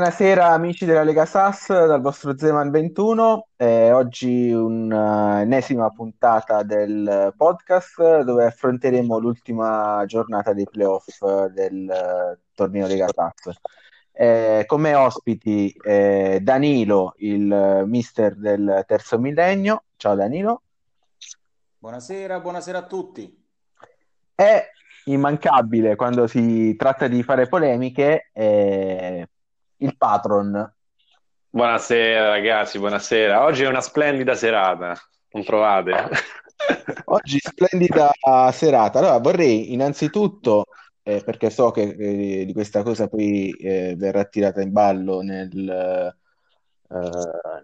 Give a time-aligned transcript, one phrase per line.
[0.00, 3.48] Buonasera amici della Lega Sass dal vostro Zeman 21.
[3.54, 12.86] Eh, oggi un'ennesima puntata del podcast dove affronteremo l'ultima giornata dei playoff del eh, torneo
[12.86, 13.54] Lega Sass.
[14.10, 19.84] Eh, come ospiti eh, Danilo, il mister del terzo millennio.
[19.96, 20.62] Ciao Danilo.
[21.76, 23.46] Buonasera, buonasera a tutti.
[24.34, 24.66] È
[25.04, 29.28] immancabile quando si tratta di fare polemiche eh,
[29.80, 30.74] il patron.
[31.48, 33.44] Buonasera ragazzi, buonasera.
[33.44, 34.94] Oggi è una splendida serata,
[35.30, 36.08] non trovate?
[37.06, 38.10] Oggi splendida
[38.52, 38.98] serata.
[38.98, 40.66] Allora vorrei innanzitutto,
[41.02, 46.14] eh, perché so che eh, di questa cosa poi eh, verrà tirata in ballo nel,
[46.88, 47.10] eh,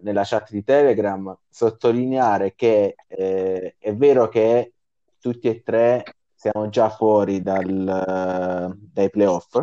[0.00, 4.72] nella chat di Telegram, sottolineare che eh, è vero che
[5.20, 6.02] tutti e tre
[6.34, 9.58] siamo già fuori dal, dai playoff,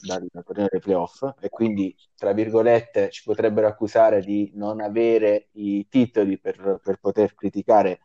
[0.00, 5.86] dal torneo dei playoff e quindi, tra virgolette, ci potrebbero accusare di non avere i
[5.88, 8.00] titoli per, per poter criticare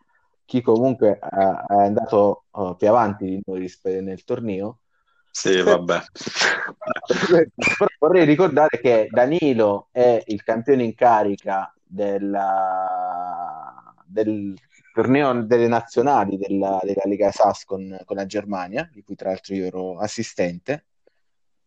[0.45, 4.79] chi comunque è andato uh, più avanti di noi nel torneo.
[5.31, 5.99] Sì, vabbè.
[7.77, 12.85] Però vorrei ricordare che Danilo è il campione in carica della,
[14.05, 14.53] del
[14.93, 19.55] torneo delle nazionali della, della Lega SAS con, con la Germania, di cui tra l'altro
[19.55, 20.85] io ero assistente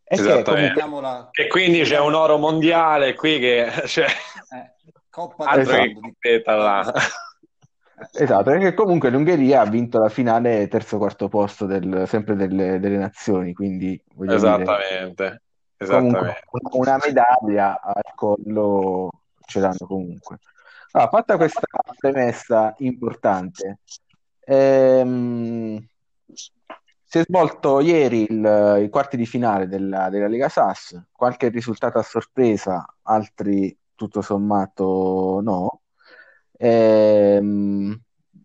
[0.08, 1.28] e, comunque...
[1.32, 4.74] e quindi c'è un oro mondiale qui che cioè, eh,
[5.10, 5.76] Coppa altro
[6.18, 6.92] che là.
[8.12, 12.98] Esatto, perché comunque l'Ungheria ha vinto la finale terzo quarto posto del, sempre delle, delle
[12.98, 15.42] nazioni, quindi esattamente, dire,
[15.78, 16.42] esattamente.
[16.72, 19.10] una medaglia al collo
[19.46, 20.40] ce l'hanno comunque.
[20.90, 21.62] Allora, fatta questa
[21.98, 23.78] premessa importante,
[24.44, 25.82] ehm,
[27.16, 31.98] si è svolto ieri il, i quarti di finale della, della Lega SAS, qualche risultato
[31.98, 35.80] a sorpresa, altri tutto sommato no.
[36.58, 37.98] Ehm,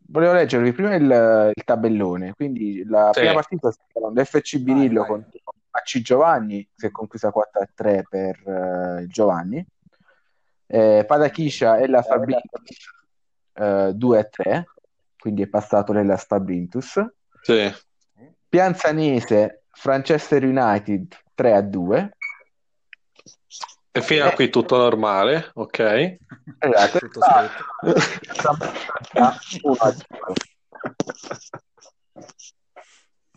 [0.07, 3.19] volevo leggervi prima il, il tabellone, quindi la sì.
[3.19, 5.39] prima partita si chiama FC Birillo contro
[5.71, 9.65] AC Giovanni, si è conclusa 4 a 3 per uh, Giovanni.
[10.67, 12.89] Eh, Padachiscia e la Fabrintus
[13.55, 14.65] uh, 2 a 3,
[15.19, 17.05] quindi è passato nella Fabrintus.
[17.41, 17.89] Sì.
[18.51, 22.17] Pianzanese, Franchester United 3 a 2.
[23.93, 26.17] E fino a qui tutto normale, ok?
[26.59, 26.99] Esatto.
[26.99, 27.19] Tutto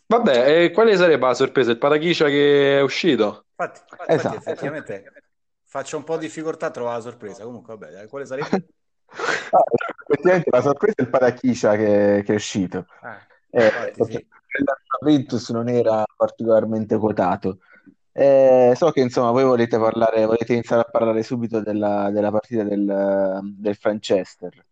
[0.07, 1.71] Vabbè, e quale sarebbe la sorpresa?
[1.71, 3.45] Il Parachiscia che è uscito?
[3.51, 5.21] Infatti, infatti esatto, effettivamente esatto.
[5.65, 7.45] faccio un po' di difficoltà a trovare la sorpresa.
[7.45, 8.67] Comunque, vabbè, quale sarebbe?
[9.15, 9.63] Ah,
[10.09, 12.87] effettivamente la sorpresa è il Parachiscia che, che è uscito.
[13.03, 14.27] Ah, eh, infatti, sì
[14.63, 17.59] la Juventus non era particolarmente quotato.
[18.13, 22.63] Eh, so che insomma voi volete parlare, volete iniziare a parlare subito della, della partita
[22.63, 24.65] del, del Franchester.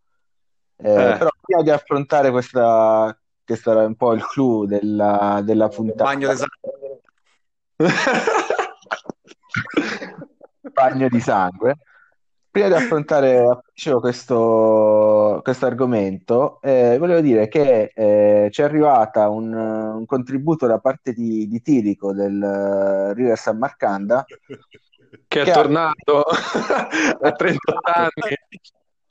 [0.76, 1.16] Eh, eh.
[1.18, 6.04] Però prima di affrontare questa, che sarà un po' il clou della, della puntata.
[6.04, 7.00] Bagno di sangue.
[10.72, 11.76] Bagno di sangue
[12.52, 19.30] prima di affrontare dicevo, questo, questo argomento, eh, volevo dire che eh, ci è arrivata
[19.30, 22.34] un, un, contributo da parte di, di Tirico del
[23.10, 24.38] uh, River San Marcanda che,
[25.26, 26.24] che è tornato
[27.22, 28.36] a 38 anni.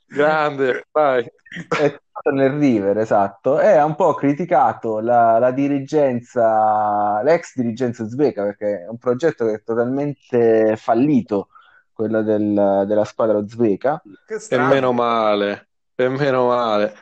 [0.06, 1.24] Grande, vai.
[1.24, 8.04] È stato nel River, esatto, e ha un po' criticato la, la dirigenza, l'ex dirigenza
[8.04, 11.48] uzbeka, perché è un progetto che è totalmente fallito
[11.92, 14.02] quella del, della squadra uzbeka.
[14.48, 16.94] E meno male, e meno male.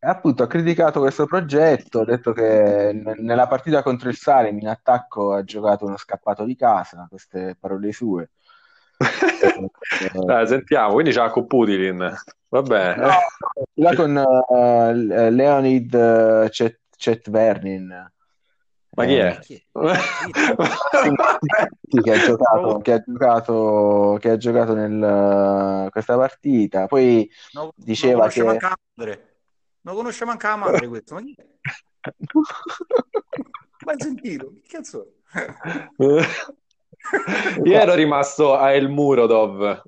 [0.00, 4.68] appunto ha criticato questo progetto, ha detto che n- nella partita contro il Salem in
[4.68, 8.30] attacco ha giocato uno scappato di casa, queste parole sue.
[10.24, 12.16] Dai, sentiamo, quindi c'ha con Putilin.
[12.48, 12.96] Va bene.
[12.96, 13.12] No,
[13.74, 14.92] là con uh,
[15.30, 16.48] Leonid uh,
[18.98, 19.38] Ma chi è?
[19.40, 19.62] Eh,
[22.02, 26.88] che ha giocato, che ha giocato, che ha giocato nel, questa partita.
[26.88, 28.42] Poi no, diceva non che...
[28.42, 29.36] Manca madre.
[29.82, 31.14] Non conosce manca la madre questo.
[31.14, 31.46] Ma chi è?
[33.86, 34.54] Ma hai sentito?
[34.54, 35.12] Che cazzo
[37.64, 39.80] Io ero rimasto a El Murodov.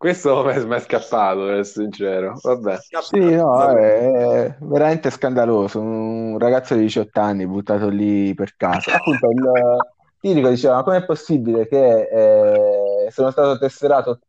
[0.00, 2.38] Questo mi è scappato, per essere sincero.
[2.40, 2.78] Vabbè.
[3.02, 5.78] Sì, no, è veramente scandaloso.
[5.78, 8.88] Un ragazzo di 18 anni buttato lì per caso.
[8.96, 9.76] Appunto, il
[10.18, 14.20] Tirico diceva: Ma com'è possibile che eh, sono stato tesserato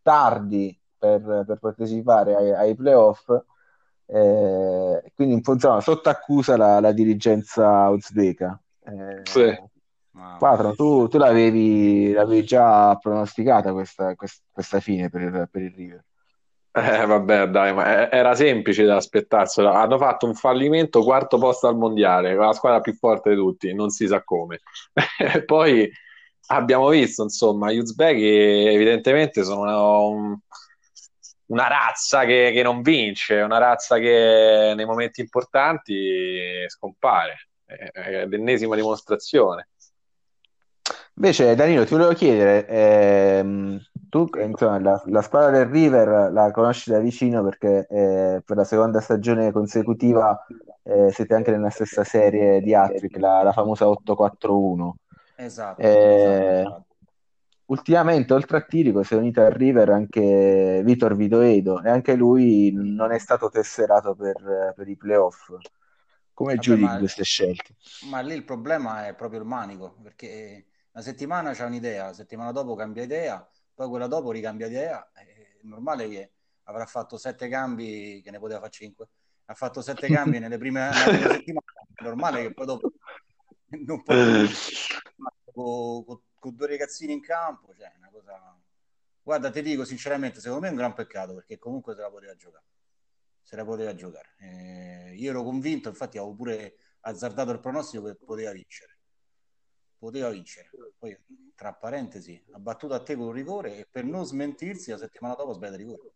[0.00, 3.28] tardi per, per partecipare ai, ai playoff?
[4.06, 8.60] Eh, quindi insomma, sotto accusa la, la dirigenza uzbeka.
[8.84, 9.58] Eh, sì.
[10.16, 10.72] Mia.
[10.74, 16.04] tu, tu l'avevi l'avevi già pronosticata questa, quest- questa fine per il, per il River.
[16.72, 19.70] Eh, vabbè, dai, ma era semplice da aspettarselo.
[19.70, 23.88] Hanno fatto un fallimento, quarto posto al mondiale, la squadra più forte di tutti, non
[23.88, 24.60] si sa come.
[25.46, 25.90] Poi
[26.48, 30.38] abbiamo visto, insomma, gli uzbeki evidentemente sono una, un-
[31.46, 37.48] una razza che, che non vince, una razza che nei momenti importanti scompare.
[37.64, 39.68] È l'ennesima dimostrazione.
[41.18, 43.80] Invece, Danilo, ti volevo chiedere, ehm,
[44.10, 48.64] tu insomma, la, la squadra del River la conosci da vicino perché eh, per la
[48.64, 50.44] seconda stagione consecutiva
[50.82, 54.96] eh, siete anche nella stessa serie di Hattrick, la, la famosa 8-4-1.
[55.36, 56.96] Esatto, Eh, esatto.
[57.66, 62.72] ultimamente, oltre a Tirico, si è unito al River anche Vitor Vitoedo e anche lui
[62.74, 65.50] non è stato tesserato per, per i playoff.
[66.34, 67.74] Come giudichi queste scelte?
[68.00, 70.66] ma lì il problema è proprio il manico, perché
[70.96, 75.10] una settimana c'ha un'idea, la settimana dopo cambia idea, poi quella dopo ricambia idea.
[75.12, 76.32] È normale che
[76.64, 79.08] avrà fatto sette cambi, che ne poteva fare cinque,
[79.44, 82.92] ha fatto sette cambi nelle prime, nella prima settimana, è normale che poi dopo
[83.84, 84.14] non può
[85.52, 88.58] con, con- con due ragazzini in campo, cioè una cosa...
[89.22, 92.34] Guarda, ti dico sinceramente, secondo me è un gran peccato, perché comunque se la poteva
[92.36, 92.64] giocare.
[93.42, 94.34] Se la poteva giocare.
[94.38, 98.95] Eh, io ero convinto, infatti avevo pure azzardato il pronostico che poteva vincere.
[99.98, 100.70] Poteva vincere.
[100.98, 101.16] Poi,
[101.54, 105.34] tra parentesi, ha battuto a te con un rigore e per non smentirsi la settimana
[105.34, 106.12] dopo sbaglia il rigore.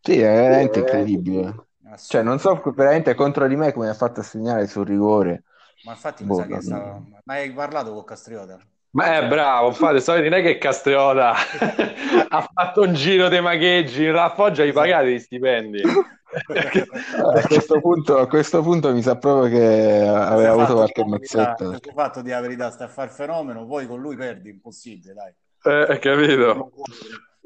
[0.00, 1.66] Sì, è veramente incredibile.
[2.06, 5.44] Cioè, non so veramente contro di me come ha fatto a segnare sul rigore.
[5.84, 7.02] Ma infatti mi Boh, sa che non- stava...
[7.24, 8.62] Ma hai parlato con Castriota?
[8.96, 11.34] Ma è bravo, infatti, so non è che Castriota
[12.28, 14.86] ha fatto un giro dei magheggi, in Raffoggia hai Esatto.
[14.86, 15.82] pagato gli stipendi.
[15.82, 21.78] A questo punto, a questo punto mi sa proprio che aveva avuto qualche mazzetta.
[21.78, 25.12] sei fatto di la verità, stai a fare il fenomeno, poi con lui perdi, impossibile,
[25.14, 25.90] dai.
[25.90, 26.72] Eh, capito?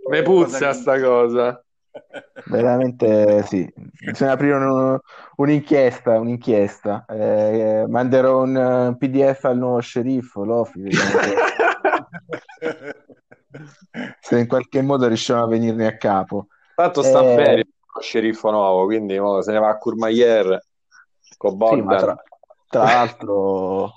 [0.09, 1.63] Me puzza sta cosa.
[2.45, 3.71] Veramente sì.
[3.75, 4.99] Bisogna aprire un-
[5.37, 7.05] un'inchiesta, un'inchiesta.
[7.09, 10.83] Eh, manderò un PDF al nuovo sceriffo, Lofi,
[14.21, 16.49] se, in qualche modo riusciamo a venirne a capo.
[16.75, 20.59] Tanto sta Eh, bene lo sceriffo nuovo, quindi mo se ne va a Courmayeur
[21.37, 21.97] con Sì, ma Bogdan.
[21.97, 22.17] tra,
[22.69, 23.93] tra l'altro,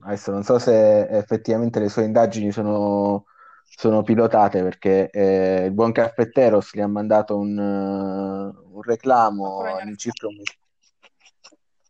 [0.00, 3.24] adesso non so se effettivamente le sue indagini sono,
[3.68, 10.26] sono pilotate perché eh, il buon Caffetteros gli ha mandato un, eh, un reclamo all'incirca
[10.26, 10.56] un mese,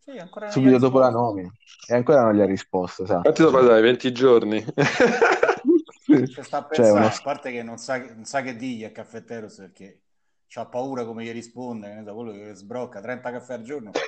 [0.04, 1.50] Sì, subito dopo la nomina
[1.86, 3.22] e ancora non gli ha risposto, esatto.
[3.22, 3.80] Quanti sono passati?
[3.80, 4.64] 20 giorni?
[6.04, 6.26] Sì.
[6.28, 8.90] Ci sta a Cioè, una- a parte che non sa, non sa che digli a
[8.90, 10.00] Caffetteros perché
[10.54, 13.90] ha paura come gli risponde, che ne so, quello che sbrocca 30 caffè al giorno.
[13.92, 14.00] Sa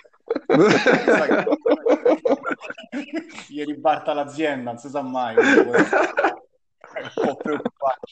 [3.48, 5.36] gli ribalta l'azienda, non si sa mai.
[7.14, 8.06] po' preoccupato.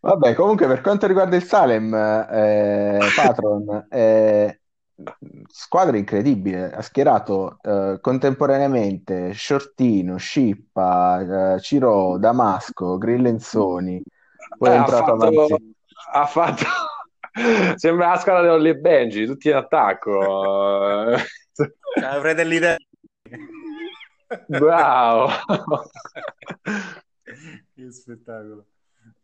[0.00, 4.60] Vabbè, comunque per quanto riguarda il Salem, eh, Patron, eh,
[5.48, 14.02] squadra incredibile, ha schierato eh, contemporaneamente Shortino, Scippa, eh, Ciro, Damasco, Grillenzoni,
[14.56, 15.74] poi è Eh, ha entrato fatto, avanti.
[16.12, 16.64] ha fatto...
[17.76, 21.14] Sembra la squadra di Olli e Benji, tutti in attacco.
[21.52, 22.78] Cioè, fratelli de-
[24.46, 25.28] Bravo.
[27.74, 28.64] Che spettacolo.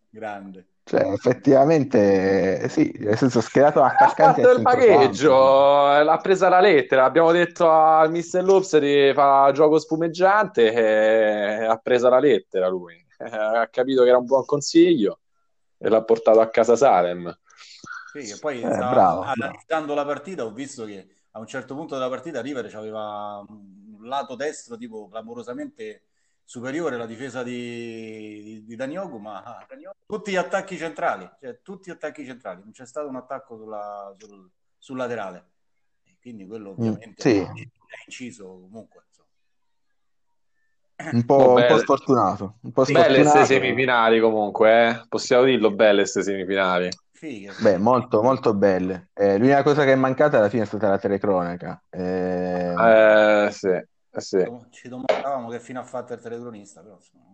[0.09, 0.67] Grande.
[0.85, 4.97] Cioè, effettivamente, eh, sì, nel senso schierato Ha attaccanti fatto a il centrocampo.
[4.99, 7.05] magheggio, l'ha presa la lettera.
[7.05, 8.43] Abbiamo detto al Mr.
[8.45, 13.05] Loops di fare gioco spumeggiante e ha presa la lettera lui.
[13.19, 15.21] Ha capito che era un buon consiglio
[15.79, 17.37] e l'ha portato a casa Salem.
[18.13, 21.75] Sì, che poi Eh, stava bravo, analizzando la partita, ho visto che a un certo
[21.75, 26.03] punto della partita River aveva un lato destro tipo clamorosamente
[26.45, 29.67] superiore alla difesa di, di, di Daniogu, ma
[30.07, 34.15] tutti gli attacchi centrali, cioè tutti gli attacchi centrali, non c'è stato un attacco sulla-
[34.19, 34.49] sul,
[34.79, 35.51] sul laterale.
[36.05, 37.39] E quindi quello ovviamente sì.
[37.41, 37.53] ha
[38.07, 39.03] inciso comunque.
[41.13, 41.79] Un po', Oh, un po' belle.
[41.79, 43.45] sfortunato, un po' Belle ste sfortunato.
[43.45, 45.05] semifinali comunque, eh?
[45.09, 46.89] Possiamo dirlo belle ste semifinali.
[47.13, 49.11] Fighe, Beh, molto, molto belle.
[49.13, 51.83] Eh, l'unica cosa che è mancata alla fine è stata la telecronaca.
[51.91, 53.69] Eh, Eh, sì,
[54.17, 54.53] eh, sì.
[54.71, 57.25] ci domandavamo che fine ha fatto il telecronista, però insomma,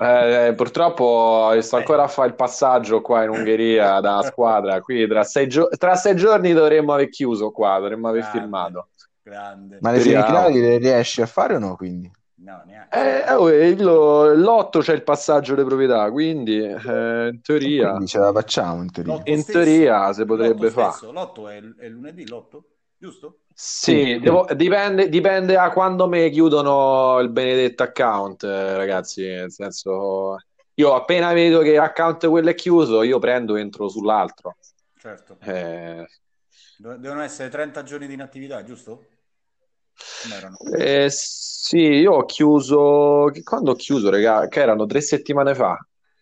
[0.00, 4.80] Eh, purtroppo sto ancora a fare il passaggio qua in Ungheria da squadra.
[4.80, 8.38] Qui tra sei, gio- tra sei giorni dovremmo aver chiuso qua, dovremmo aver Grande.
[8.40, 8.88] filmato.
[9.22, 9.78] grande.
[9.80, 11.76] ma le semifinali le riesci a fare o no?
[11.76, 12.10] Quindi?
[12.40, 12.96] No, neanche.
[13.26, 18.18] Eh, oh, il, l'otto c'è il passaggio di proprietà, quindi eh, in teoria, Quindi ce
[18.18, 19.14] la facciamo in teoria.
[19.14, 19.58] L'otto in stesso?
[19.58, 21.12] teoria si potrebbe fare.
[21.12, 22.64] L'otto è, è lunedì, l'otto?
[22.98, 23.40] Giusto?
[23.60, 29.22] Sì, devo- dipende, dipende da quando mi chiudono il benedetto account, eh, ragazzi.
[29.22, 30.36] Nel senso,
[30.74, 34.56] io appena vedo che l'account quello è chiuso, io prendo e entro sull'altro.
[34.96, 35.38] Certo.
[35.40, 36.06] Eh,
[36.76, 39.06] De- Devono essere 30 giorni di inattività, giusto?
[40.78, 43.30] Eh, sì, io ho chiuso.
[43.42, 44.46] Quando ho chiuso, raga?
[44.48, 45.76] Che erano tre settimane fa.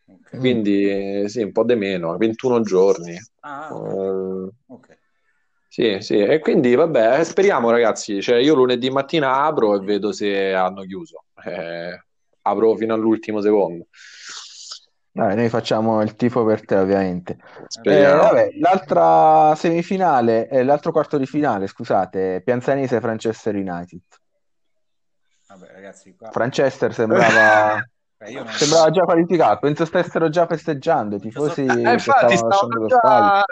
[0.07, 0.39] Ok.
[0.39, 3.15] Quindi sì, un po' di meno, 21 giorni.
[3.41, 3.69] Ah.
[3.71, 4.16] Eh, ok.
[5.77, 10.55] Sì, sì, e quindi vabbè, speriamo ragazzi, cioè io lunedì mattina apro e vedo se
[10.55, 11.25] hanno chiuso.
[11.45, 12.03] Eh,
[12.41, 13.85] apro fino all'ultimo secondo.
[15.13, 17.33] Dai, noi facciamo il tifo per te, ovviamente.
[17.33, 18.23] Eh, Speriamo.
[18.23, 24.01] vabbè, l'altra semifinale, eh, l'altro quarto di finale, scusate, Pianzanese Manchester United.
[25.47, 26.31] Vabbè, ragazzi, qua...
[26.35, 27.77] Manchester sembrava,
[28.17, 28.53] eh, io non...
[28.55, 32.89] sembrava già qualificato, penso stessero già festeggiando, i tifosi Eh, infatti stavano lasciando stavano lo
[32.89, 33.45] stadio.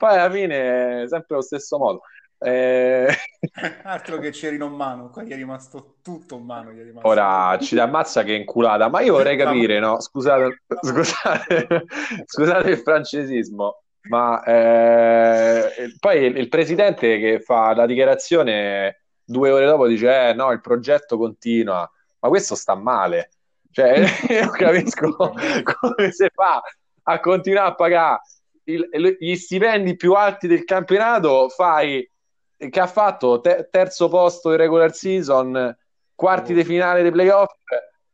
[0.00, 2.00] Poi alla fine sempre lo stesso modo.
[2.38, 3.06] Eh,
[3.84, 6.70] Altro che c'eri in mano, qua gli è rimasto tutto in mano.
[6.70, 10.00] Rimasto Ora ci ammazza che è inculata, ma io vorrei capire, no?
[10.00, 11.84] Scusate, scusate,
[12.24, 19.66] scusate il francesismo, ma eh, poi il, il presidente che fa la dichiarazione due ore
[19.66, 21.86] dopo dice: Eh no, il progetto continua,
[22.20, 23.32] ma questo sta male.
[23.70, 24.02] Cioè,
[24.32, 26.62] io capisco come si fa
[27.02, 28.20] a continuare a pagare
[28.64, 32.08] il- gli stipendi più alti del campionato, fai
[32.56, 35.76] che ha fatto te- terzo posto in regular season,
[36.14, 37.54] quarti di finale dei playoff,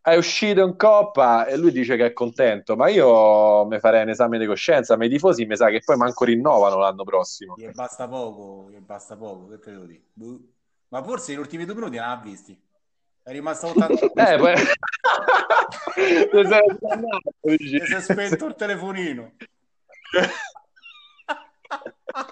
[0.00, 2.76] è uscito in coppa e lui dice che è contento.
[2.76, 5.96] Ma io mi farei un esame di coscienza, ma i tifosi mi sa che poi
[5.96, 7.54] manco rinnovano l'anno prossimo.
[7.56, 10.02] Gli basta poco, gli basta poco, che te devo dire?
[10.12, 10.38] Boh.
[10.88, 12.56] Ma forse negli ultimi due minuti non ha visti.
[13.20, 14.54] È rimasto 80 Eh, poi...
[17.40, 19.32] Ti sei spento il telefonino.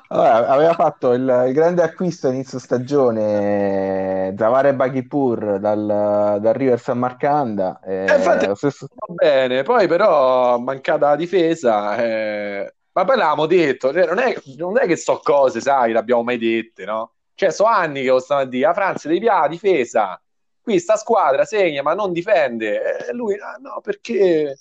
[0.08, 6.98] Allora, aveva fatto il, il grande acquisto inizio stagione Zavare Baghipur dal, dal River San
[6.98, 7.80] Marcanda.
[7.84, 13.46] eh, Eh, infatti, stesso- va bene, poi però mancata la difesa, eh, ma poi l'avevamo
[13.46, 17.12] detto, cioè, non è, non è che so cose, sai, l'abbiamo mai dette, no?
[17.34, 20.22] Cioè, so anni che lo stanno a dire, a Francia devi pigliare la difesa,
[20.62, 24.56] qui sta squadra segna ma non difende, e lui, ah, no, perché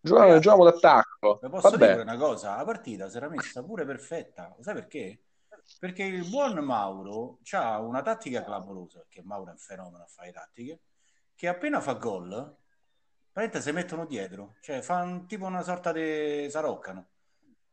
[0.00, 1.86] giochiamo, Ragazzi, giochiamo d'attacco, Vi posso vabbè.
[1.86, 2.56] dire una cosa?
[2.56, 4.54] La partita si era messa pure perfetta.
[4.60, 5.22] Sai perché?
[5.78, 10.32] Perché il buon Mauro ha una tattica clamorosa, perché Mauro è un fenomeno a fare
[10.32, 10.80] tattiche,
[11.34, 12.28] che appena fa gol,
[13.32, 17.08] praticamente si mettono dietro, cioè fanno tipo una sorta di saroccano.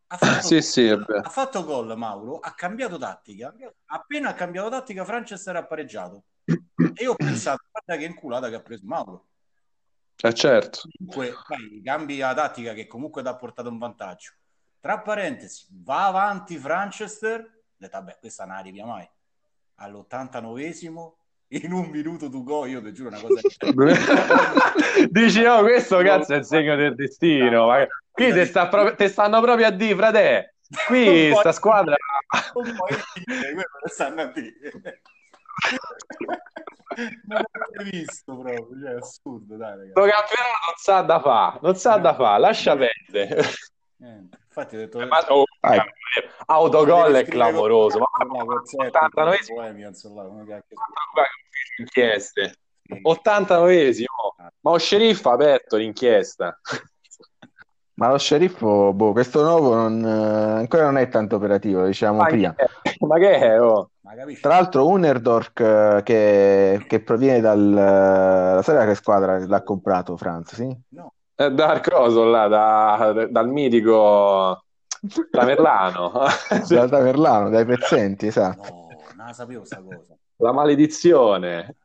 [0.07, 1.17] Ha fatto, Sì, sì, vabbè.
[1.23, 3.53] ha fatto gol Mauro, ha cambiato tattica,
[3.85, 6.23] appena ha cambiato tattica Frances era pareggiato.
[6.45, 9.25] E io ho pensato, guarda che inculata che ha preso Mauro.
[10.23, 10.81] Eh, certo.
[10.97, 14.31] Comunque, dai, cambi la tattica che comunque ti ha portato un vantaggio.
[14.79, 19.07] Tra parentesi, va avanti Franchester, detto, vabbè, questa non arriva mai.
[19.75, 21.13] All'89esimo,
[21.49, 23.41] in un minuto tu go, io ti giuro una cosa.
[25.09, 27.67] Dici, no, questo cazzo è il segno del destino.
[27.67, 30.55] Ma qui te, sta proprio- te stanno proprio a dire, frate,
[30.87, 31.95] qui sta squadra...
[32.51, 32.73] Po' in
[33.25, 35.01] dire, quello stanno a dire.
[37.27, 39.91] Non l'ho mai visto proprio, cioè, è assurdo, dai, ragazzi.
[39.91, 43.41] Questo campionato non sa da fa, non sa da fa, lascia perdere.
[43.97, 44.37] Niente.
[44.47, 45.05] Infatti ho detto...
[45.07, 45.79] Ma, oh, Vai.
[46.47, 47.99] autogol è clamoroso.
[47.99, 50.77] Ma con- con la Cozzetta, 89 con Bohemians, là, come cacchio
[51.75, 52.53] si inchieste.
[52.83, 53.01] chiama?
[53.09, 54.05] 89esimo.
[54.61, 56.59] Ma lo sceriffo ha aperto l'inchiesta.
[57.95, 62.19] Ma lo sceriffo, boh, questo nuovo non, eh, ancora non è tanto operativo, lo dicevamo
[62.19, 62.53] Ma prima.
[62.53, 62.67] che?
[62.99, 63.59] Ma che è?
[63.59, 63.89] Oh?
[64.39, 68.61] Tra l'altro Unerdork eh, che, che proviene dal...
[68.63, 70.75] Sai da che squadra l'ha comprato Franz, sì?
[70.89, 74.63] No, È dal coso là, da- dal mitico
[75.29, 76.11] Tamerlano.
[76.69, 78.61] Da Taverlano, dai pezzenti, esatto.
[78.61, 80.15] no, non la sapevo sta cosa.
[80.37, 81.75] La maledizione.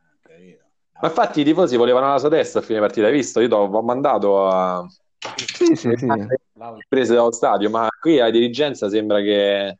[0.94, 1.00] Ah.
[1.02, 3.40] Ma infatti i tifosi volevano la sua testa a fine partita, hai visto?
[3.40, 4.86] Io ti ho mandato a
[5.18, 6.06] Sì, sì, sì.
[6.88, 9.76] Prese dallo stadio, ma qui la dirigenza sembra che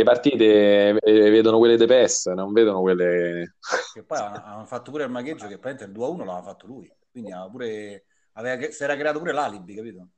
[0.00, 3.56] le partite eh, vedono quelle de PES, non vedono quelle...
[3.92, 6.90] Che poi hanno fatto pure il magheggio che praticamente il 2-1 l'aveva fatto lui.
[7.10, 10.08] Quindi aveva pure, aveva, si era creato pure l'alibi, capito?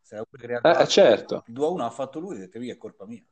[0.00, 0.90] Si era pure creato Eh, l'alibi.
[0.90, 1.44] certo.
[1.46, 3.22] Il 2-1 ha fatto lui, ha detto mica è colpa mia.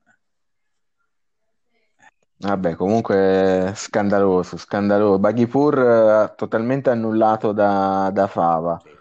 [2.39, 5.19] Vabbè, comunque scandaloso, scandaloso.
[5.19, 8.79] Baghipur eh, totalmente annullato da, da Fava.
[8.83, 8.96] Sì.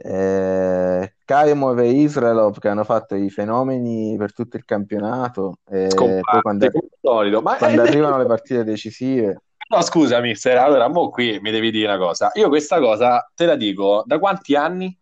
[0.00, 6.20] Eh, Kaimov e Israelov che hanno fatto i fenomeni per tutto il campionato e poi
[6.40, 7.42] quando, solito.
[7.42, 10.56] Ma quando eh, arrivano le partite decisive, No, scusa, mister.
[10.56, 12.30] Allora, mo qui mi devi dire una cosa.
[12.34, 14.96] Io questa cosa te la dico da quanti anni?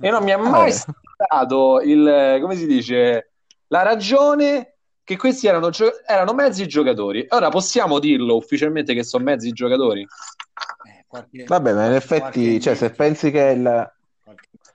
[0.00, 0.72] E non mi è mai Eh.
[0.72, 3.30] stato il, come si dice,
[3.68, 7.24] la ragione che questi erano, gio- erano mezzi giocatori.
[7.30, 10.02] Ora possiamo dirlo ufficialmente che sono mezzi giocatori?
[10.02, 13.96] Eh, qualche, Vabbè, ma in qualche effetti, cioè, se pensi che il, qualche-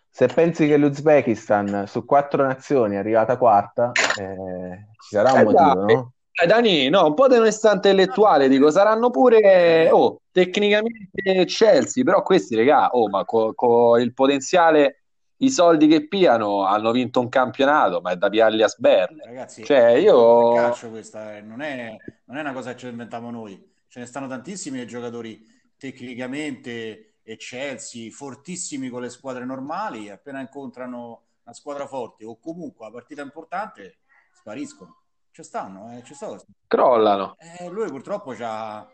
[0.09, 5.43] se pensi che l'Uzbekistan su quattro nazioni è arrivata quarta, eh, ci sarà un Eh
[5.43, 6.13] motivo, dai, no?
[6.31, 12.21] eh, Dani, no, un po' di onestà intellettuale, dico, saranno pure, oh, tecnicamente Chelsea, però
[12.21, 15.03] questi, regà, oh, ma con il potenziale,
[15.37, 19.25] i soldi che piano, hanno vinto un campionato, ma è da piarli a sberle.
[19.25, 20.53] Ragazzi, Cioè, io...
[20.53, 21.95] calcio questa, eh, non è,
[22.25, 23.71] non è una cosa che ci inventiamo noi.
[23.87, 25.43] Ce ne stanno tantissimi giocatori
[25.75, 32.93] tecnicamente eccelsi, fortissimi con le squadre normali, appena incontrano una squadra forte o comunque una
[32.93, 33.99] partita importante,
[34.33, 34.97] spariscono.
[35.31, 36.39] Ci stanno, eh, ci stanno.
[36.67, 37.35] Crollano.
[37.39, 38.87] Eh, lui purtroppo ha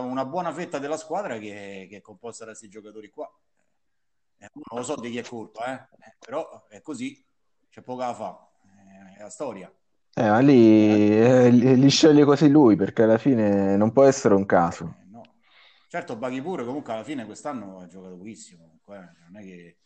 [0.00, 3.30] una buona fetta della squadra che, che è composta da questi giocatori qua.
[4.38, 7.24] Eh, non lo so di chi è colpa, eh, però è così,
[7.70, 8.48] c'è poca da fa,
[9.16, 9.72] è la storia.
[10.18, 14.34] Eh, ma lì eh, li, li sceglie così lui, perché alla fine non può essere
[14.34, 15.04] un caso.
[15.96, 16.00] Eh.
[16.00, 19.76] Certo, Baghi pure comunque alla fine quest'anno ha giocato pochissimo, comunque, eh, non è che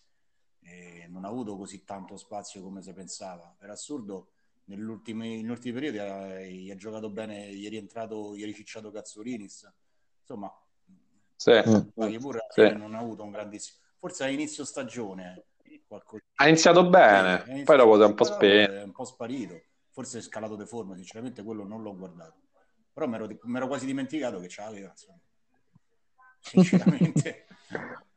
[0.62, 3.55] eh, non ha avuto così tanto spazio come si pensava.
[3.57, 4.31] Per assurdo,
[4.64, 9.73] negli ultimi, periodi eh, gli ha giocato bene, gli è rientrato, gli è ricicciato Cazzurinis.
[10.21, 10.52] Insomma,
[11.37, 11.52] Sì,
[11.95, 12.69] Baghi pure sì.
[12.73, 13.79] non ha avuto un grandissimo...
[13.97, 15.45] Forse a inizio stagione
[15.87, 16.25] qualcosa...
[16.37, 18.73] Ha iniziato bene, Sì, è poi dopo si è un po' spento.
[18.73, 19.62] È un po' sparito.
[19.90, 22.40] Forse è scalato di forma, sinceramente quello non l'ho guardato.
[22.93, 25.21] Però mi ero quasi dimenticato che ce l'aveva, insomma.
[26.40, 27.47] Sinceramente.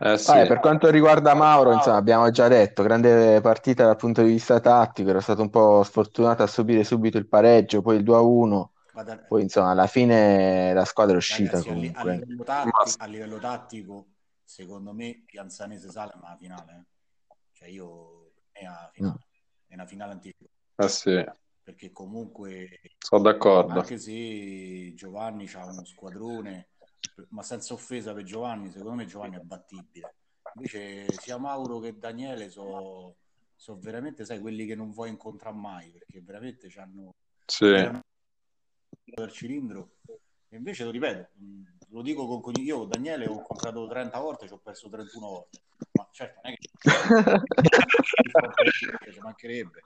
[0.00, 0.32] Eh, sì.
[0.32, 4.58] Vabbè, per quanto riguarda Mauro, insomma, abbiamo già detto, grande partita dal punto di vista
[4.58, 9.18] tattico, era stato un po' sfortunato a subire subito il pareggio, poi il 2-1, Guarda,
[9.18, 12.12] poi insomma alla fine la squadra è uscita ragazzi, a, li- a comunque.
[12.14, 14.06] livello tattico, a livello tattico,
[14.42, 16.72] secondo me Pianzanese sale ma la finale.
[16.72, 17.34] eh.
[17.52, 19.18] Cioè io è una finale,
[19.68, 20.44] è una finale anticipo.
[20.76, 21.24] Eh sì,
[21.62, 23.80] Perché comunque sono d'accordo.
[23.80, 26.68] anche se Giovanni ha uno squadrone,
[27.28, 30.14] ma senza offesa per Giovanni, secondo me Giovanni è battibile.
[30.54, 33.16] Invece sia Mauro che Daniele sono
[33.56, 37.14] so veramente, sai, quelli che non vuoi incontrare mai, perché veramente hanno
[37.46, 37.66] Sì.
[39.04, 39.96] del cilindro.
[40.48, 41.30] E invece lo ripeto,
[41.88, 45.62] lo dico con con- io Daniele ho incontrato 30 volte, ci ho perso 31 volte.
[45.92, 46.68] Ma certo, non è che
[49.12, 49.80] ci mancherebbe.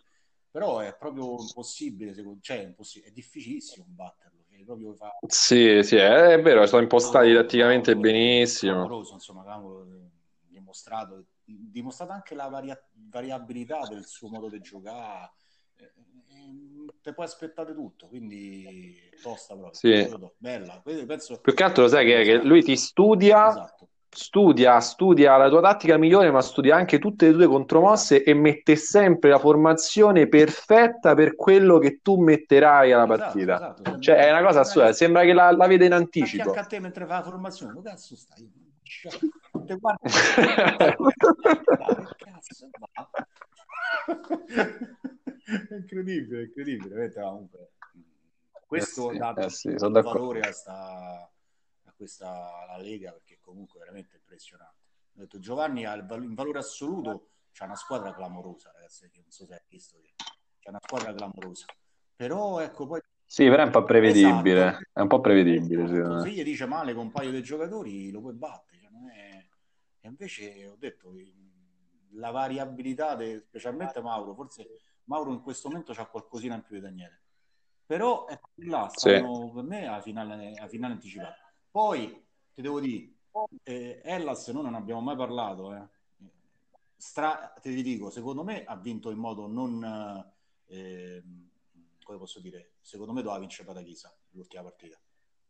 [0.50, 4.37] Però è proprio impossibile, secondo- cioè, è, impossibile, è difficilissimo batterlo.
[4.64, 5.16] Proprio fa...
[5.26, 8.72] Sì, sì, è, è vero, sono impostati tatticamente benissimo.
[8.72, 10.10] Clamoroso, insomma, clamoroso,
[10.46, 15.32] dimostrato, dimostrato anche la varia- variabilità del suo modo di giocare.
[15.76, 19.74] Eh, eh, Te puoi aspettare tutto, quindi tosta proprio.
[19.74, 20.08] Sì.
[20.82, 21.40] Quindi penso...
[21.40, 23.88] Più che altro lo sai che, che lui ti studia, Esatto.
[24.10, 28.76] Studia, studia la tua tattica migliore, ma studia anche tutte le tue contromosse e mette
[28.76, 33.54] sempre la formazione perfetta per quello che tu metterai alla Esatto, partita.
[33.54, 33.82] esatto.
[33.82, 36.42] Sembra- Cioè, è una cosa assurda, sembra che la, la vede in anticipo.
[36.42, 38.50] fianco a te mentre fa la formazione, dove cazzo stai?
[39.66, 40.08] Te guardi.
[42.18, 43.10] Cazzo, va.
[45.68, 46.94] È incredibile, è incredibile.
[46.94, 47.68] Veramente, comunque,
[48.66, 50.18] questo Eh sì, dà eh sì, sono un d'accordo.
[50.18, 51.30] valore a, sta,
[51.98, 54.76] questa alla Lega perché comunque è veramente impressionante.
[55.16, 59.52] Ho detto, Giovanni ha in valore assoluto c'è una squadra clamorosa, ragazzi, non so se
[59.54, 60.14] hai visto che
[60.60, 61.66] c'è una squadra clamorosa.
[62.14, 64.66] Però ecco poi Sì, però è un po' prevedibile.
[64.68, 64.84] Esatto.
[64.92, 66.34] È un po' prevedibile, secondo se me.
[66.34, 68.80] gli dice male con un paio di giocatori lo puoi battere.
[68.80, 69.48] cioè è-
[70.00, 71.12] E invece ho detto
[72.12, 74.66] la variabilità, de- specialmente Mauro, forse
[75.04, 77.22] Mauro in questo momento c'ha qualcosina in più di Daniele.
[77.84, 79.10] Però ecco là Sì.
[79.10, 81.47] per me a finale, a finale anticipata.
[81.70, 83.12] Poi ti devo dire,
[83.62, 85.74] eh, Hellas noi non abbiamo mai parlato.
[85.74, 85.86] eh.
[86.96, 90.32] Stra- te vi dico, secondo me ha vinto in modo non
[90.66, 91.22] eh,
[92.02, 94.98] come posso dire, secondo me doveva vincere Patachisa l'ultima partita.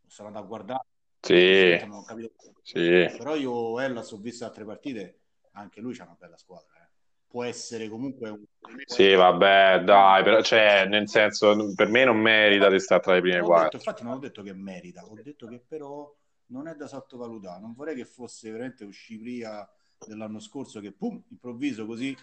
[0.07, 0.87] Sono andato a guardare,
[1.21, 2.33] Sì, non ho capito.
[2.63, 2.81] sì.
[3.17, 5.21] Però io Hellas ho visto altre partite,
[5.53, 6.75] anche lui c'ha una bella squadra.
[6.83, 6.89] eh.
[7.27, 8.45] Può essere comunque un...
[8.85, 13.21] Sì, vabbè, dai, però, cioè, nel senso, per me non merita di stare tra le
[13.21, 13.79] prime quattro.
[13.79, 16.13] infatti non ho detto che merita, ho detto che però
[16.47, 17.61] non è da sottovalutare.
[17.61, 19.69] Non vorrei che fosse veramente uscivria
[20.07, 22.17] dell'anno scorso che pum, improvviso così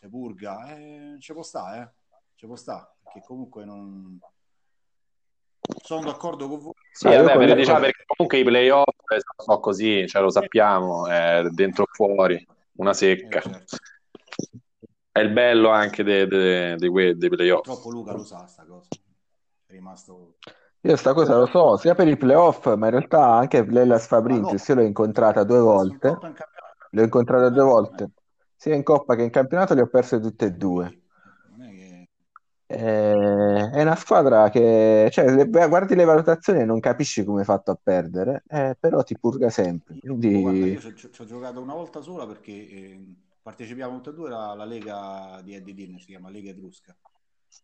[0.00, 0.76] te purga.
[0.76, 2.16] Eh, ci può stare, eh.
[2.36, 4.18] Ci può stare, perché comunque non...
[5.82, 6.72] Sono d'accordo con voi.
[6.92, 11.06] Sì, Ah, vabbè, per- diciamo, perché comunque i playoff eh, sono così, cioè, lo sappiamo,
[11.06, 13.40] è dentro o fuori, una Eh, secca.
[13.40, 13.76] certo.
[15.14, 17.62] È il bello anche dei, dei, dei, dei playoff.
[17.62, 18.88] Purtroppo Luca lo sa sta cosa.
[19.64, 20.38] È rimasto...
[20.80, 24.66] Io sta cosa lo so, sia per i playoff, ma in realtà anche l'Hellas Fabrintis,
[24.66, 26.34] io l'ho incontrata due volte, in
[26.90, 28.10] l'ho incontrata due volte,
[28.56, 31.02] sia in Coppa che in campionato le ho perse tutte e due.
[31.58, 32.08] Che...
[32.66, 37.44] Eh, è una squadra che, cioè, le- guardi le valutazioni e non capisci come è
[37.44, 39.94] fatto a perdere, eh, però ti purga sempre.
[40.02, 43.14] Io, guarda, io Quindi, ci ho giocato una volta sola perché eh,
[43.44, 46.96] partecipiamo tutti e due alla, Lega di Eddie Dean, si chiama Lega Etrusca.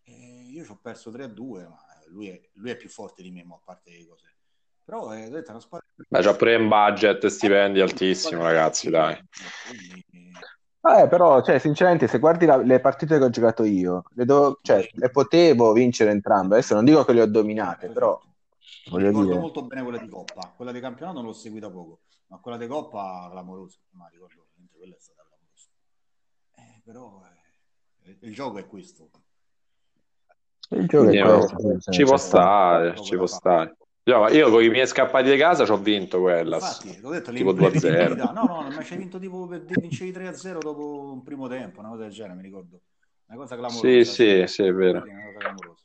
[0.05, 3.43] E io ci ho perso 3-2, ma lui è, lui è più forte di me,
[3.45, 4.35] ma a parte le cose.
[4.85, 5.87] Però è, è una squadra...
[6.07, 9.19] Beh, c'ha pure un budget e stipendi altissimo, ragazzi, dai.
[9.67, 10.05] Quindi,
[10.83, 14.25] eh, eh, però, cioè, sinceramente, se guardi la- le partite che ho giocato io, le,
[14.27, 16.57] do- cioè, le potevo vincere entrambe.
[16.57, 18.29] Adesso non dico che le ho dominate, certo, però certo.
[18.85, 21.71] Mi voglio ricordo dire, molto bene quella di Coppa, quella di campionato non l'ho seguita
[21.71, 25.20] poco, ma quella di Coppa clamorosa, ma ricordo quella è stata.
[25.20, 25.20] Eh,
[26.91, 27.23] però
[28.05, 29.11] eh, il gioco è questo,
[30.71, 31.93] il gioco è Quindi, no, questo.
[31.93, 33.77] ci può stare, ci può stare.
[34.05, 37.31] Io, io con i miei scappati di casa ci ho vinto quella, Infatti, l'ho detto,
[37.31, 38.33] tipo l'imprevedibilità.
[38.33, 38.35] 2-0.
[38.35, 41.91] No, no, ma ci hai vinto tipo per vincevi 3-0 dopo un primo tempo, una
[41.91, 42.81] cosa del genere, mi ricordo.
[43.27, 43.87] Una cosa clamorosa.
[43.87, 45.05] Sì, sì, sì, è vero.
[45.05, 45.85] Sì, una cosa clamorosa.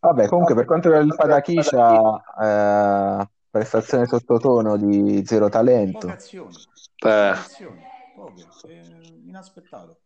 [0.00, 6.08] Vabbè, comunque, per quanto riguarda il Padachiscia, eh, prestazione sottotono di zero Poche talento.
[6.08, 6.54] azioni,
[6.98, 7.82] poche Eh, azioni,
[8.14, 10.00] poche, eh, inaspettato.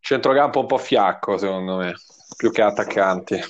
[0.00, 1.94] centrocampo un po' fiacco, secondo me,
[2.36, 3.40] più che attaccanti.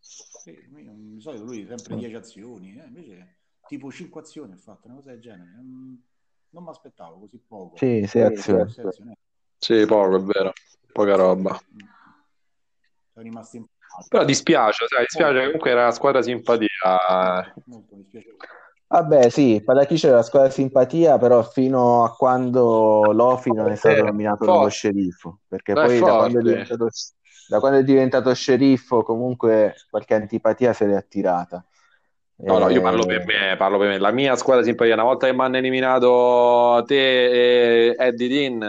[0.00, 4.96] Sì, di solito lui sempre 10 azioni, eh, invece tipo 5 azioni ha fatto, una
[4.96, 5.50] cosa del genere.
[5.54, 7.76] Non, mi aspettavo così poco.
[7.76, 8.70] Sì, sei azioni.
[8.70, 9.16] Sei azioni.
[9.56, 10.52] Sì, poco, è vero.
[10.92, 11.58] Poca roba.
[13.12, 13.64] Sono rimasti in
[14.08, 16.68] Però dispiace, sai, dispiace comunque era una squadra simpatia.
[17.64, 18.44] molto dispiaciuto.
[18.94, 24.02] Vabbè, sì, Padachiscia era la squadra simpatia, però fino a quando Lofi non è stato
[24.02, 24.68] Eh, nominato nuovo forte.
[24.68, 26.44] sceriffo, perché Dai, poi da quando è forte.
[26.44, 26.88] diventato,
[27.46, 31.64] da quando è diventato sceriffo comunque qualche antipatia se l'è attirata.
[32.46, 33.98] No, no, io parlo per Eh, me, parlo per me.
[33.98, 38.62] La mia squadra simpatia, una volta che mi hanno eliminato te e Eddie Dean,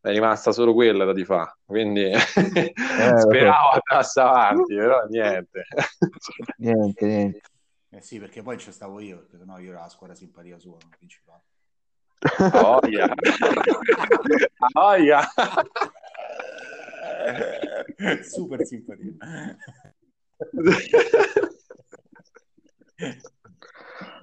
[0.00, 1.56] è rimasta solo quella da di fa.
[1.64, 2.10] Quindi
[2.96, 5.62] lo speravo andasse avanti, però niente.
[6.58, 7.40] niente, niente.
[7.94, 10.76] Eh sì, perché poi ci stavo io, perché sennò io ero la squadra simpatia sua,
[10.80, 11.42] non principale.
[12.50, 13.14] Voglia.
[14.72, 15.20] Voglia.
[18.22, 19.12] Super simpatia.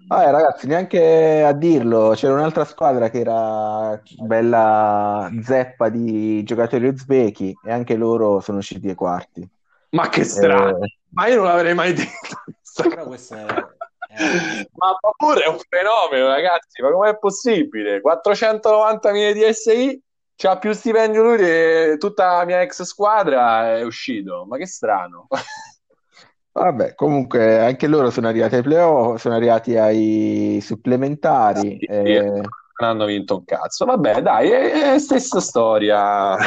[0.08, 7.58] Vabbè, ragazzi, neanche a dirlo, c'era un'altra squadra che era bella zeppa di giocatori uzbeki
[7.64, 9.50] e anche loro sono usciti ai quarti.
[9.92, 12.44] Ma che strano, Eh, ma io non l'avrei mai detto.
[12.76, 13.46] Però questo è...
[13.46, 13.80] è-
[14.76, 16.82] Ma pure è un fenomeno, ragazzi.
[16.82, 18.02] Ma com'è possibile?
[18.02, 20.02] 490.000 di SI,
[20.36, 24.46] c'ha più stipendio lui di tutta la mia ex squadra, è uscito.
[24.48, 25.28] Ma che strano.
[26.54, 31.78] Vabbè, comunque anche loro sono arrivati ai playoff, sono arrivati ai supplementari.
[31.80, 32.44] Sì, eh, non
[32.78, 33.86] hanno vinto un cazzo.
[33.86, 36.36] Vabbè, dai, è, è stessa storia.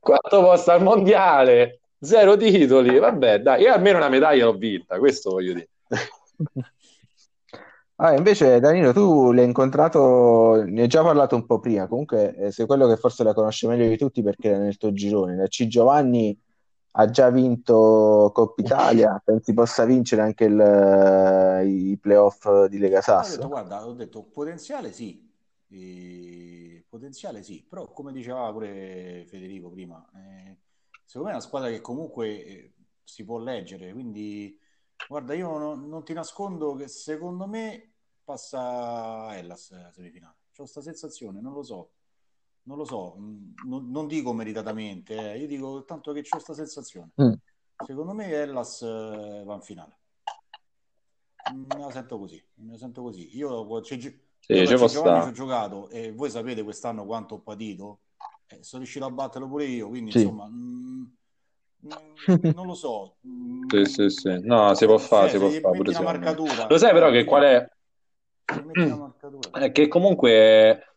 [0.00, 2.98] Quarto posto al mondiale, zero titoli.
[2.98, 5.68] Vabbè, dai, io almeno una medaglia l'ho vinta, questo voglio dire.
[7.96, 12.50] Ah, invece Danilo, tu l'hai incontrato, ne hai già parlato un po' prima, comunque eh,
[12.50, 15.36] sei quello che forse la conosce meglio di tutti perché era nel tuo girone.
[15.36, 16.36] La C Giovanni
[16.96, 23.00] ha già vinto Coppa Italia, pensi possa vincere anche il- i playoff di Lega Ho
[23.00, 23.48] detto, Sasso?
[23.48, 25.30] guarda, ho detto potenziale sì,
[25.70, 30.56] eh, potenziale sì, però come diceva pure Federico prima, eh,
[31.04, 34.58] secondo me è una squadra che comunque eh, si può leggere, quindi
[35.08, 37.92] guarda, io non, non ti nascondo che secondo me
[38.24, 40.36] passa Hellas alla semifinale.
[40.50, 41.90] C'ho questa sensazione, non lo so,
[42.62, 46.54] non lo so, mm, non, non dico meritatamente, eh, io dico tanto che c'ho questa
[46.54, 47.10] sensazione.
[47.20, 47.32] Mm.
[47.84, 49.98] Secondo me Hellas eh, va in finale.
[51.52, 53.36] Mm, Me la sento così, me la sento così.
[53.36, 54.00] Io, ci,
[54.38, 58.00] Sì, io ci ho giocato e voi sapete quest'anno quanto ho patito.
[58.48, 60.20] Eh, sono riuscito a batterlo pure io, quindi Sì.
[60.20, 61.04] insomma, mm,
[61.86, 63.16] mm, non lo so.
[63.26, 64.40] Mm, Sì, sì, sì.
[64.42, 67.42] No, si può fare, si cioè, può fare pure marcatura, Lo sai però che qual
[67.42, 67.68] è?
[69.52, 70.96] È che comunque,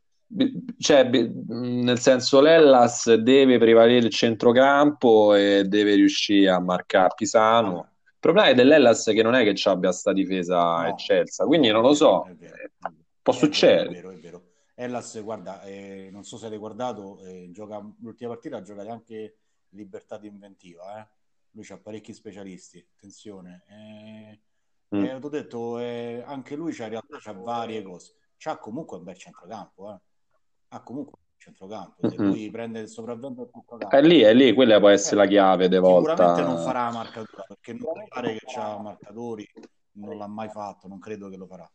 [0.77, 7.91] cioè, nel senso, l'Hellas deve prevalere il centrocampo e deve riuscire a marcare Pisano.
[8.03, 10.87] Il problema è dell'Hellas che non è che ci abbia sta difesa No.
[10.87, 12.95] eccelsa, quindi non lo so, È vero, è eh, vero.
[13.21, 13.89] può succedere.
[13.89, 14.46] vero, è vero, è vero.
[14.81, 19.37] Hellas, guarda, eh, non so se l'hai guardato, eh, gioca, l'ultima partita ha giocato anche
[19.69, 21.07] Libertà di Inventiva, eh.
[21.51, 23.63] Lui ha parecchi specialisti, attenzione.
[23.67, 24.39] Eh,
[24.95, 25.03] Mm.
[25.03, 28.15] eh, t'ho detto, eh, anche lui c'ha, in realtà c'ha varie cose.
[28.37, 29.99] C'ha comunque un bel centrocampo, eh.
[30.69, 32.07] Ha comunque un centrocampo.
[32.07, 32.25] Se Mhm.
[32.25, 35.27] lui prende il sopravvento del centrocampo, È lì, è lì, quella può essere Eh, la
[35.27, 36.43] chiave de Sicuramente volta.
[36.45, 39.45] non farà marcatura perché non pare che c'ha marcatori,
[39.93, 41.69] non l'ha mai fatto, non credo che lo farà.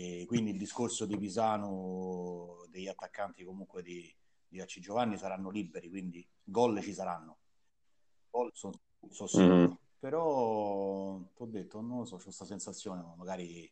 [0.00, 4.14] E quindi il discorso di Pisano, degli attaccanti comunque di,
[4.46, 7.38] Diaci Giovanni saranno liberi, quindi gol ci saranno.
[8.30, 8.74] Gol sono,
[9.10, 9.56] sono sicuro.
[9.56, 9.72] Mm.
[9.98, 13.68] Però ti ho detto, non lo so, ho questa sensazione, magari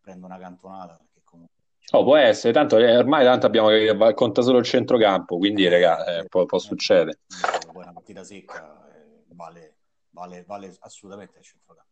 [0.00, 1.54] prendo una cantonata perché comunque...
[1.92, 5.68] Oh, può essere, tanto eh, ormai tanto abbiamo che conta solo il centrocampo, quindi eh,
[5.68, 7.20] raga, eh, può, può succedere.
[7.72, 9.76] Poi una partita secca eh, vale,
[10.10, 11.90] vale, vale assolutamente il centrocampo.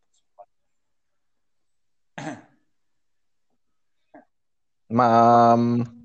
[4.91, 6.05] Ma um,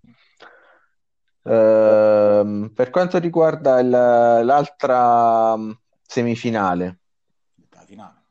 [2.74, 5.56] per quanto riguarda il, l'altra
[6.02, 7.00] semifinale,
[7.70, 8.24] la finale.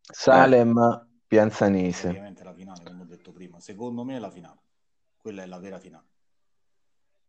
[0.00, 1.06] Salem.
[1.28, 2.08] Pianzanese.
[2.08, 3.60] Ovviamente la finale, come ho detto prima.
[3.60, 4.62] Secondo me è la finale.
[5.18, 6.06] Quella è la vera finale.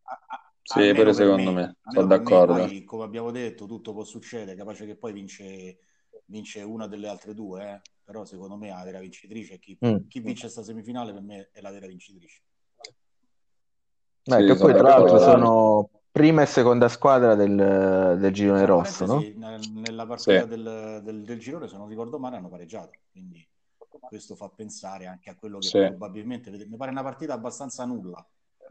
[0.04, 1.78] A, a, sì, pure secondo me, me.
[1.92, 2.54] sono d'accordo.
[2.54, 5.80] Me, poi, come abbiamo detto, tutto può succedere, capace che poi vince,
[6.28, 7.82] vince una delle altre due, eh?
[8.10, 10.08] Però secondo me la vera vincitrice è chi, mm.
[10.08, 12.42] chi vince questa semifinale per me è la vera vincitrice.
[14.24, 19.06] Beh, sì, che poi tra l'altro sono prima e seconda squadra del, del girone rosso,
[19.06, 19.24] no?
[19.76, 20.48] Nella partita sì.
[20.48, 25.30] del, del, del, girone, se non ricordo male, hanno pareggiato, quindi questo fa pensare anche
[25.30, 25.78] a quello che sì.
[25.78, 28.28] probabilmente mi pare una partita abbastanza nulla,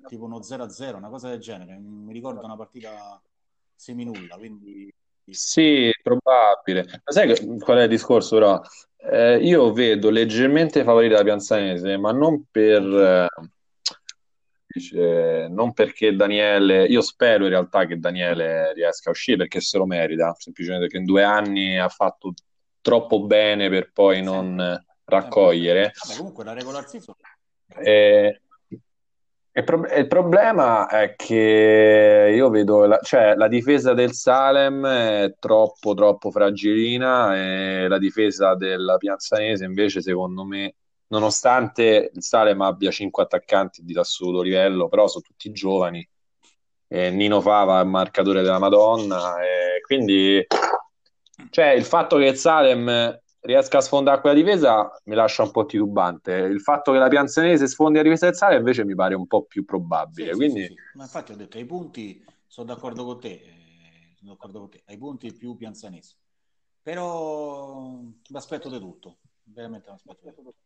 [0.09, 1.79] tipo uno 0-0, una cosa del genere.
[1.79, 3.22] Mi ricordo una partita
[3.77, 4.92] semi-nulla, quindi
[5.31, 7.03] sì, probabile.
[7.05, 8.61] Ma sai qual è il discorso, però?
[9.00, 12.82] Eh, io vedo leggermente favorita la Pianzanese, ma non per...
[12.82, 13.28] Eh,
[14.66, 16.84] dice, non perché Daniele...
[16.84, 20.98] Io spero in realtà che Daniele riesca a uscire perché se lo merita, semplicemente perché
[20.98, 22.34] in due anni ha fatto
[22.80, 25.92] troppo bene per poi non raccogliere.
[25.94, 27.14] Vabbè, comunque la regular season...
[27.80, 28.40] Eh,
[29.59, 35.35] il, pro- il, problema è che io vedo la, cioè, la difesa del Salem è
[35.38, 40.75] troppo troppo fragilina e la difesa della Piazzanese invece secondo me
[41.09, 46.07] nonostante il Salem abbia cinque attaccanti di assoluto livello però sono tutti giovani.
[46.90, 49.35] E Nino Fava è il marcatore della Madonna
[49.83, 50.47] quindi
[51.51, 55.64] cioè il fatto che il Salem riesca a sfondare quella difesa mi lascia un po'
[55.64, 56.33] titubante.
[56.33, 59.44] Il fatto che la Pianzanese sfondi la difesa del Sale invece mi pare un po'
[59.44, 60.33] più probabile.
[60.33, 60.61] Sì, quindi...
[60.62, 64.61] sì, sì, Ma infatti ho detto ai punti sono d'accordo con te, eh, sono d'accordo
[64.61, 66.16] con te, ai punti più Pianzanese.
[66.83, 70.57] Però mi aspetto di tutto, veramente mi aspetto di tutto.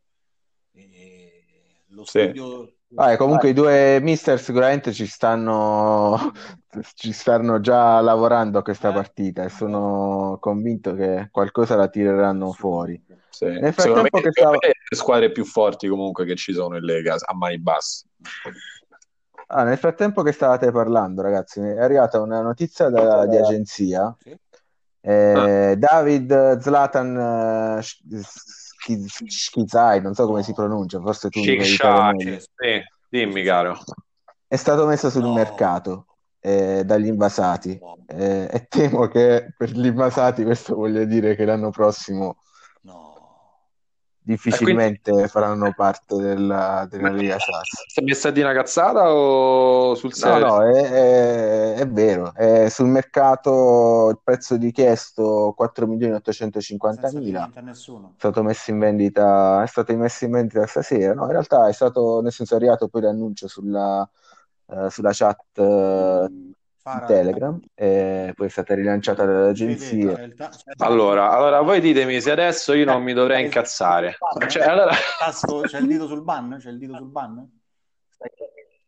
[0.72, 1.51] E
[1.92, 2.64] lo studio...
[2.64, 2.80] Sì.
[2.94, 6.32] Ah, comunque i due mister sicuramente ci stanno,
[6.94, 8.92] ci stanno già lavorando a questa eh.
[8.92, 13.02] partita e sono convinto che qualcosa la tireranno fuori.
[13.30, 13.46] Sì.
[13.46, 14.56] Nel frattempo che stava...
[14.60, 18.08] le squadre più forti comunque che ci sono in Lega a mani basse.
[19.46, 24.14] Ah, nel frattempo che stavate parlando, ragazzi, è arrivata una notizia da, di agenzia.
[25.00, 25.74] Eh, ah.
[25.76, 28.20] David Zlatan uh,
[29.26, 33.78] Schizai, non so come si pronuncia, forse tu Shikshai, sì, dimmi caro.
[34.46, 35.32] È stato messo sul no.
[35.32, 36.06] mercato
[36.40, 41.70] eh, dagli invasati eh, e temo che per gli invasati questo voglia dire che l'anno
[41.70, 42.38] prossimo
[44.22, 45.28] difficilmente quindi...
[45.28, 47.88] faranno parte della, della Liga Sass.
[47.88, 50.46] Stai messa di una cazzata o sul serio?
[50.46, 52.32] No, no, è, è, è vero.
[52.34, 57.50] È sul mercato il prezzo richiesto 4 milioni 850 mila.
[57.52, 57.72] È
[58.16, 61.14] stato messo in vendita, è stato messo in vendita stasera.
[61.14, 64.08] No, in realtà è stato, nel senso, è arrivato poi l'annuncio sulla,
[64.66, 65.58] uh, sulla chat.
[65.58, 67.06] Uh, Farah.
[67.06, 70.18] Telegram e poi è stata rilanciata dall'agenzia.
[70.78, 74.16] Allora, allora, voi ditemi se adesso io non mi dovrei incazzare.
[74.48, 74.92] Cioè, allora...
[75.68, 76.56] C'è il dito sul ban?
[76.58, 77.48] C'è il dito sul ban?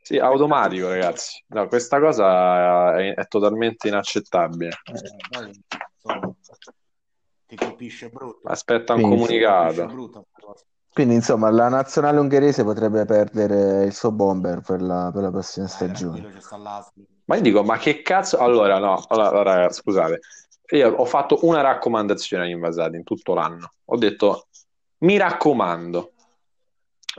[0.02, 1.40] Sì, automatico, ragazzi.
[1.48, 4.70] No, questa cosa è, è totalmente inaccettabile.
[4.92, 5.60] Eh,
[7.46, 8.48] ti colpisce brutto.
[8.48, 10.28] Aspetta un Quindi, comunicato.
[10.92, 15.66] Quindi, insomma, la nazionale ungherese potrebbe perdere il suo bomber per la, per la prossima
[15.66, 16.18] eh, stagione.
[16.18, 18.38] Eh, ma io dico, ma che cazzo?
[18.38, 20.20] Allora, no, allora, allora, scusate,
[20.70, 23.72] io ho fatto una raccomandazione agli invasati in tutto l'anno.
[23.86, 24.48] Ho detto,
[24.98, 26.12] mi raccomando,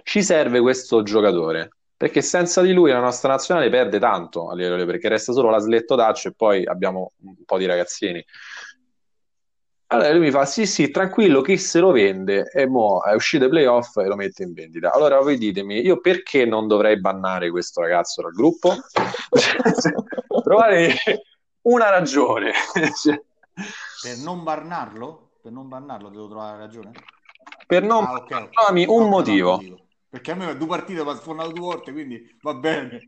[0.04, 4.86] ci serve questo giocatore, perché senza di lui la nostra nazionale perde tanto a livello
[4.86, 8.24] perché resta solo la Sletto Daccio e poi abbiamo un po' di ragazzini.
[9.88, 12.50] Allora lui mi fa: Sì, sì, tranquillo, chi se lo vende?
[12.52, 14.92] E mo è uscito ai playoff e lo mette in vendita.
[14.92, 18.74] Allora voi ditemi, io perché non dovrei bannare questo ragazzo dal gruppo?
[20.44, 20.96] Trovate
[21.62, 22.52] una ragione.
[24.02, 25.30] per non bannarlo?
[25.42, 26.92] Per non bannarlo devo trovare ragione?
[27.68, 28.50] Per non ah, okay.
[28.50, 29.52] trovami un motivo.
[29.52, 29.80] motivo.
[30.10, 33.02] Perché a me due partite mi ha sfornato due volte, quindi va bene.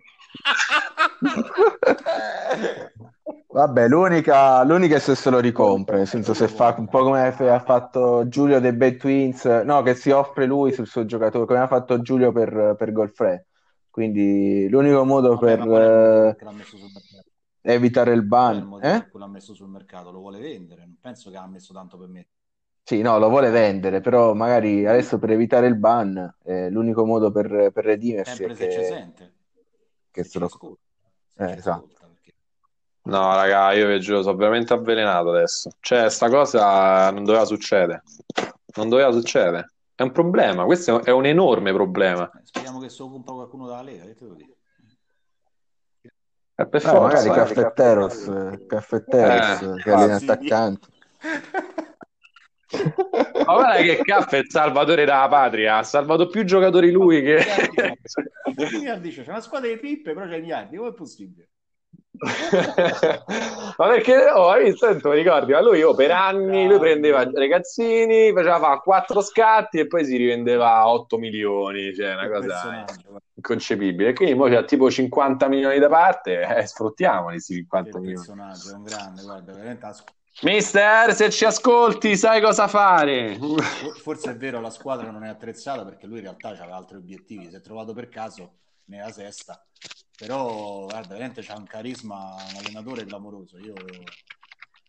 [3.49, 7.25] Vabbè, l'unica, l'unica è se se lo ricompra, nel senso se fa un po' come
[7.25, 11.59] ha fatto Giulio dei Bad Twins, no, che si offre lui sul suo giocatore, come
[11.59, 13.47] ha fatto Giulio per, per Golfre.
[13.89, 16.37] quindi l'unico modo Vabbè, per
[17.61, 19.09] eh, evitare il ban, eh?
[19.11, 20.11] l'ha messo sul mercato?
[20.11, 20.81] Lo vuole vendere?
[20.81, 22.27] Non penso che l'ha messo tanto per me.
[22.83, 27.31] Sì, no, lo vuole vendere, però magari adesso per evitare il ban, eh, l'unico modo
[27.31, 29.36] per, per redimersi è Sempre se ci che, sente,
[30.17, 30.45] che se lo...
[30.47, 30.81] ascolta,
[31.37, 31.95] Eh, esatto.
[33.03, 35.69] No, raga, io vi giuro, sono veramente avvelenato adesso.
[35.79, 38.03] Cioè, sta cosa non doveva succedere.
[38.75, 39.71] Non doveva succedere.
[39.95, 42.29] È un problema, questo è un enorme problema.
[42.29, 44.55] Eh, Speriamo che se lo compra qualcuno dalla Lega, che te lo dico?
[46.53, 47.31] È per Eh, magari forza.
[47.33, 50.25] Caffetteros, eh, Caffetteros, Eh, che viene Ah, sì.
[50.29, 50.87] attaccante.
[52.69, 57.45] Ma guarda che Caff è il salvatore della patria, ha salvato più giocatori lui che...
[58.71, 61.49] Miliardi c'è, una squadra di pippe, però c'è miliardi, come è possibile?
[63.77, 67.23] Ma perché oh, hai visto, sento, mi ricordi, ma lui oh, per anni lui prendeva
[67.31, 72.85] ragazzini, faceva fare quattro scatti e poi si rivendeva a 8 milioni, cioè una cosa
[73.35, 74.13] inconcepibile.
[74.13, 78.15] Quindi ora c'ha tipo 50 milioni da parte, eh, sfruttiamoli questi che 50 milioni.
[78.15, 79.93] personaggio, è un grande, guarda, veramente la
[80.43, 83.37] Mister, se ci ascolti, sai cosa fare.
[83.37, 86.97] For- Forse è vero, la squadra non è attrezzata perché lui in realtà aveva altri
[86.97, 87.49] obiettivi.
[87.49, 88.51] Si è trovato per caso
[88.85, 89.65] nella sesta,
[90.17, 93.57] però guarda, veramente c'ha un carisma, un allenatore clamoroso.
[93.57, 93.73] Io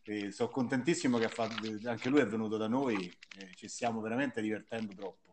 [0.04, 1.54] eh, sono contentissimo che fatto,
[1.87, 5.32] anche lui è venuto da noi e ci stiamo veramente divertendo troppo.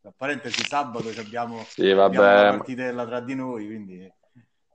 [0.00, 4.12] Tra parentesi, sabato abbiamo, Sì, abbiamo una partitella tra di noi, quindi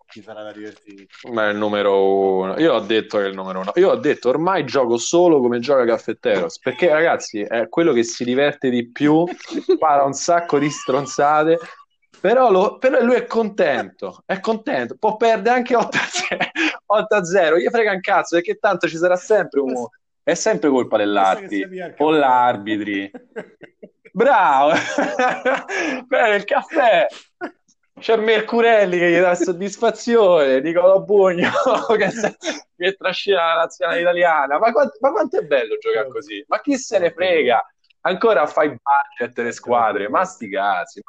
[0.10, 1.30] ci sarà da divertirci.
[1.32, 2.58] Ma è il numero uno.
[2.58, 3.72] Io ho detto che è il numero uno.
[3.76, 6.60] Io ho detto ormai gioco solo come gioca Caffetteros.
[6.60, 9.26] Perché, ragazzi, è quello che si diverte di più,
[9.68, 11.60] spara un sacco di stronzate.
[12.20, 14.96] Però, lo- però lui è contento, è contento.
[14.98, 17.58] Può perdere anche 8-0.
[17.60, 19.86] Gli frega un cazzo perché tanto ci sarà sempre un.
[20.24, 21.66] È sempre colpa dell'Arti
[21.98, 23.10] o l'arbitri.
[24.12, 24.74] Bravo!
[26.08, 27.06] Bene, il caffè.
[28.00, 31.50] C'è Mercurelli che gli dà soddisfazione, Nicolò Bugno
[31.98, 32.12] che,
[32.76, 34.60] che trascina la nazionale italiana.
[34.60, 36.44] Ma quanto, ma quanto è bello giocare così?
[36.48, 37.66] Ma chi se ne frega?
[38.02, 41.02] Ancora fai budget le squadre, ma sti cazzi.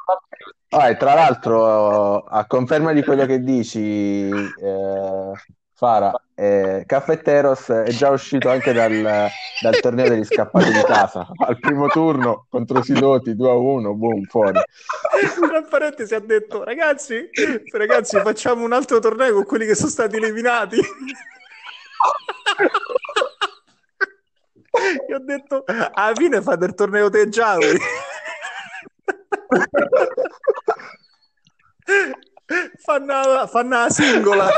[0.69, 5.31] Ah, tra l'altro, a conferma di quello che dici, eh,
[5.79, 9.29] Fara, eh, Caffetteros è già uscito anche dal,
[9.61, 11.25] dal torneo degli scappati di casa.
[11.47, 14.59] Al primo turno contro Sidoti 2-1, boom, fuori.
[14.59, 17.29] Tra parentesi ha detto ragazzi,
[17.71, 20.75] ragazzi facciamo un altro torneo con quelli che sono stati eliminati.
[25.07, 27.29] Io ho detto alla fine fate il torneo te
[32.79, 34.49] fanno, fanno la singola.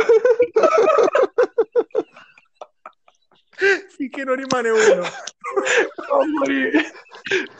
[3.96, 5.02] Finché non rimane uno.
[6.10, 6.82] Non morire,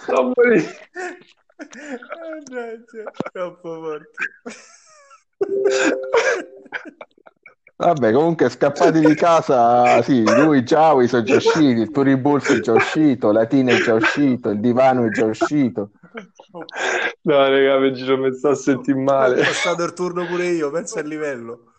[0.08, 0.88] non morire.
[2.48, 4.08] Mannaggia, troppo forte.
[7.76, 12.72] Vabbè, comunque scappati di casa, sì, lui, Giaui sono già usciti, il Turibulls è già
[12.72, 15.92] uscito, Latino è già uscito, il Divano è già uscito.
[17.22, 19.36] No, raga, mi giro mi sto a sentire Ho male.
[19.36, 21.72] passato il turno pure io, pensa al livello.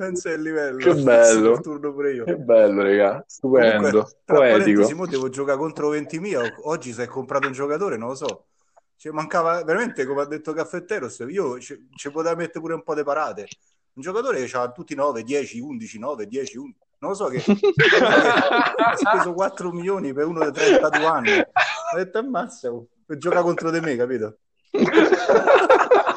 [0.00, 0.78] Pensa al livello.
[0.78, 1.52] Che bello.
[1.52, 2.24] il turno pure io.
[2.24, 3.22] Che bello, raga.
[3.26, 4.94] Stupendo, Comunque, tra poetico.
[4.94, 6.54] mo devo giocare contro 20.000.
[6.62, 8.46] Oggi si è comprato un giocatore, non lo so.
[8.96, 12.94] Ci mancava veramente, come ha detto Caffetteros, io ci, ci poteva mettere pure un po'
[12.94, 13.46] di parate.
[13.92, 16.78] Un giocatore che ha tutti 9, 10, 11, 9, 10, 11.
[17.00, 21.38] Non lo so che ha speso 4 milioni per uno di 32 anni.
[21.38, 22.70] Ho detto ammazza,
[23.18, 24.38] giocare contro di me, capito?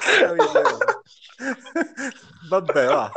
[2.49, 3.11] Vabbè, va.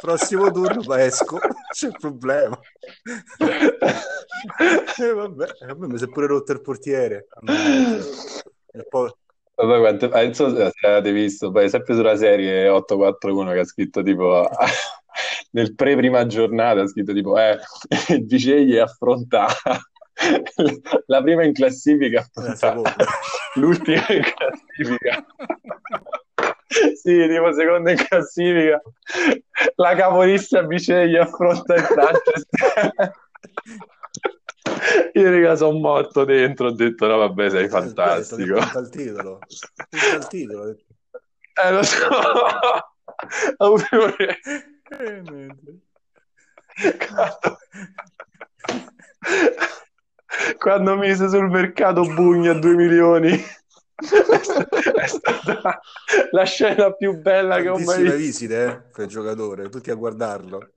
[0.00, 1.38] Prossimo turno esco,
[1.72, 2.58] c'è problema.
[4.98, 7.26] E vabbè, a me mi si è pure rotto il portiere.
[8.72, 9.10] E poi
[9.54, 10.06] Vabbè, quante...
[10.06, 14.48] ah, non so se avete visto, poi sempre sulla serie 841 che ha scritto tipo
[15.52, 17.58] nel pre-prima giornata ha scritto tipo eh,
[18.08, 19.46] il Vicegli affronta
[21.06, 23.06] la prima in classifica la affronta seconda.
[23.54, 25.26] l'ultima in classifica.
[26.94, 28.80] Sì, tipo seconda in classifica.
[29.76, 33.12] La capolista Vicegli affronta il Manchester.
[35.14, 38.54] Io raga sono morto dentro, ho detto no vabbè sei fantastico.
[38.54, 39.38] Punta il titolo.
[39.88, 40.74] Punta il titolo.
[41.54, 42.08] Eh lo so.
[46.98, 47.58] Quando...
[50.58, 53.38] Quando mise sul mercato Bugna a 2 milioni
[54.02, 55.80] è sta- è stata
[56.30, 58.16] la scena più bella che ho mai visto.
[58.16, 60.70] visite eh, per il giocatore, tutti a guardarlo.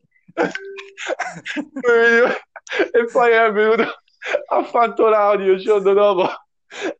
[2.91, 3.83] E poi è venuto,
[4.47, 6.27] ha fatto l'audio il giorno dopo.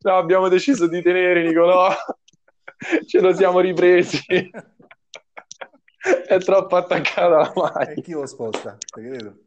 [0.01, 1.91] No, abbiamo deciso di tenere Nicolò
[3.07, 4.51] ce lo siamo ripresi.
[6.27, 7.91] È troppo attaccata alla maglia.
[7.91, 8.77] E chi lo sposta?
[8.77, 9.37] Te credo.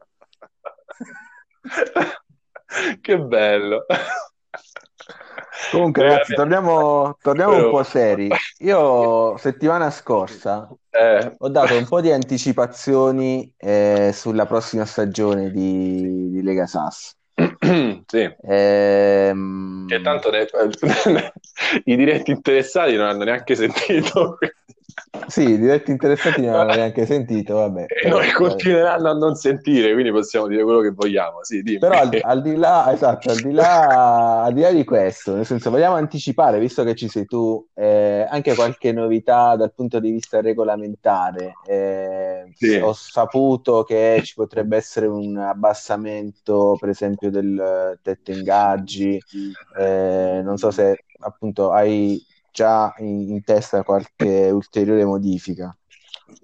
[3.00, 3.86] che bello.
[5.70, 8.30] Comunque, ragazzi, torniamo, torniamo un po' seri.
[8.58, 16.30] Io settimana scorsa Eh, ho dato un po' di anticipazioni eh, sulla prossima stagione di,
[16.30, 17.14] di Lega Sass.
[18.06, 20.46] sì, Ehm, che tanto ne-
[21.84, 24.36] i diretti interessati non hanno neanche sentito.
[24.38, 24.56] quindi-
[25.26, 27.86] Sì, diretti interessati non hanno neanche sentito, vabbè.
[28.02, 31.42] E noi continueranno a non sentire, quindi possiamo dire quello che vogliamo.
[31.42, 31.62] Sì.
[31.78, 35.44] Però al, al di là, esatto, al di là, al di là di questo, nel
[35.44, 40.10] senso, vogliamo anticipare, visto che ci sei tu, eh, anche qualche novità dal punto di
[40.10, 41.52] vista regolamentare.
[41.66, 42.76] Eh, Sì.
[42.76, 49.20] Ho saputo che ci potrebbe essere un abbassamento, per esempio, del tetto ingaggi.
[49.78, 52.24] Eh, non so se appunto hai
[52.58, 55.76] già in, in testa qualche ulteriore modifica.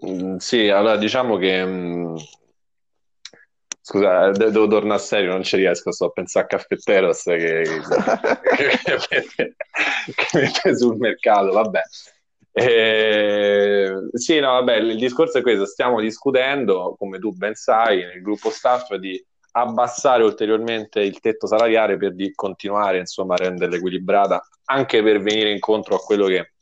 [0.06, 2.16] Mm, sì, allora diciamo che mm,
[3.80, 7.64] scusa, de- devo tornare a serio, non ci riesco, sto a pensare a Caffetteros che,
[9.08, 9.54] che,
[10.14, 11.82] che mette sul mercato, vabbè.
[12.52, 18.22] Eh, sì, no, vabbè, il discorso è questo, stiamo discutendo, come tu ben sai, nel
[18.22, 19.22] gruppo staff di
[19.56, 25.50] abbassare ulteriormente il tetto salariale per di continuare, insomma, a renderla equilibrata, anche per venire
[25.50, 26.54] incontro a quello che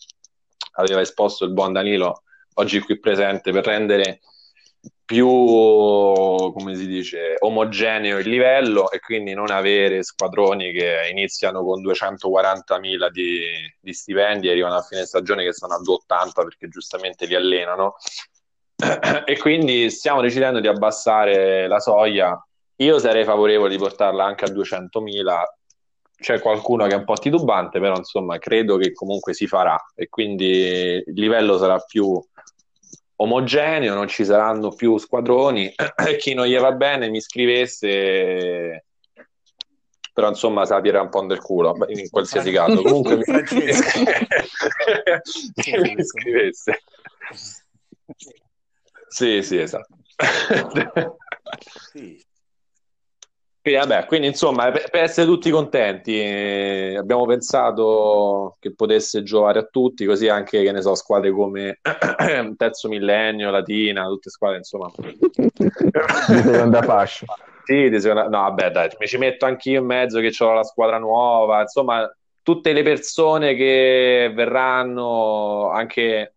[0.72, 2.22] aveva esposto il buon Danilo
[2.54, 4.20] oggi qui presente per rendere
[5.04, 11.82] più, come si dice, omogeneo il livello e quindi non avere squadroni che iniziano con
[11.82, 13.40] 240.000 di,
[13.78, 17.96] di stipendi e arrivano a fine stagione che sono a 280 perché giustamente li allenano.
[19.24, 22.42] E quindi stiamo decidendo di abbassare la soglia.
[22.76, 25.42] Io sarei favorevole di portarla anche a 200.000.
[26.16, 30.08] C'è qualcuno che è un po' titubante, però insomma credo che comunque si farà e
[30.08, 32.20] quindi il livello sarà più
[33.16, 35.72] omogeneo, non ci saranno più squadroni.
[36.18, 38.84] Chi non gli va bene mi scrivesse,
[40.12, 42.82] però insomma tira un po' del culo, in qualsiasi caso.
[42.82, 43.24] Comunque mi,
[45.94, 46.82] mi scrivesse.
[49.08, 49.96] Sì, sì, esatto.
[51.92, 52.22] Sì.
[53.62, 59.60] Quindi, vabbè, quindi insomma, per, per essere tutti contenti, eh, abbiamo pensato che potesse giovare
[59.60, 61.78] a tutti, così anche, che ne so, squadre come
[62.56, 64.90] Terzo Millennio, Latina, tutte squadre, insomma.
[64.96, 67.26] Di seconda fascia.
[67.64, 70.64] Sì, di seconda- no, vabbè, dai, mi ci metto anch'io in mezzo che ho la
[70.64, 76.34] squadra nuova, insomma, tutte le persone che verranno, anche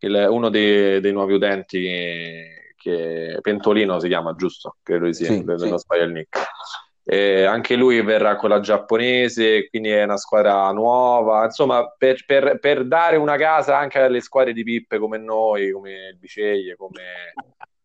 [0.00, 1.88] il- uno dei, dei nuovi utenti
[2.90, 4.76] che, Pentolino si chiama, giusto?
[4.82, 6.38] Credo di sì, Sì, non sbaglio il nick.
[7.08, 11.44] E anche lui verrà con la giapponese, quindi è una squadra nuova.
[11.44, 16.08] Insomma, per, per- per dare una casa anche alle squadre di pippe come noi, come
[16.10, 17.02] il Biceglie, come,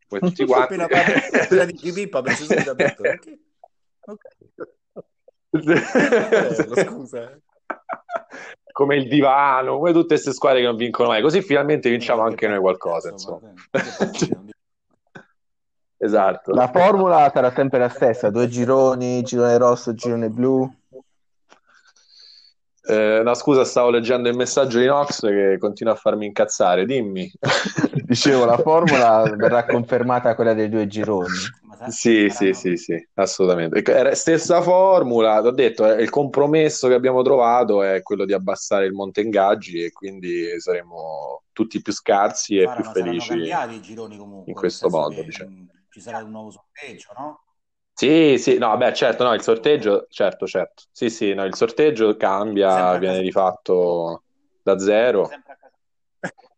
[0.07, 0.73] come tutti quanti.
[0.73, 0.85] Appena
[1.43, 3.39] appena di Pippa penso subito a detto, ok.
[4.05, 4.21] Ok.
[5.51, 7.31] Bello, scusa.
[7.31, 7.39] eh.
[8.71, 11.21] come il divano, come tutte queste squadre che non vincono mai.
[11.21, 13.09] Così finalmente vinciamo Eh, anche che noi qualcosa.
[13.11, 13.61] insomma, Insomma.
[13.71, 14.59] eh, che partita, non dico-
[16.03, 16.51] Esatto.
[16.53, 20.67] La formula sarà sempre la stessa, due gironi, girone rosso, girone blu.
[22.83, 26.85] Eh, no, scusa, stavo leggendo il messaggio di Nox che continua a farmi incazzare.
[26.85, 27.31] Dimmi.
[28.03, 31.37] Dicevo, la formula verrà confermata quella dei due gironi.
[31.87, 33.83] Sì, sì, sì, sì, assolutamente.
[33.83, 38.33] Era Stessa formula, ti ho detto, eh, il compromesso che abbiamo trovato è quello di
[38.33, 43.29] abbassare il monte ingaggi e quindi saremo tutti più scarsi e Guarda, più felici.
[43.29, 45.67] cambiati i gironi comunque, in questo modo, che, diciamo.
[45.91, 47.43] Ci sarà un nuovo sorteggio, no?
[47.93, 50.83] Sì, sì, no, beh, certo, no, il sorteggio, certo, certo.
[50.91, 54.23] Sì, sì, no, il sorteggio cambia, viene rifatto
[54.63, 55.29] da zero.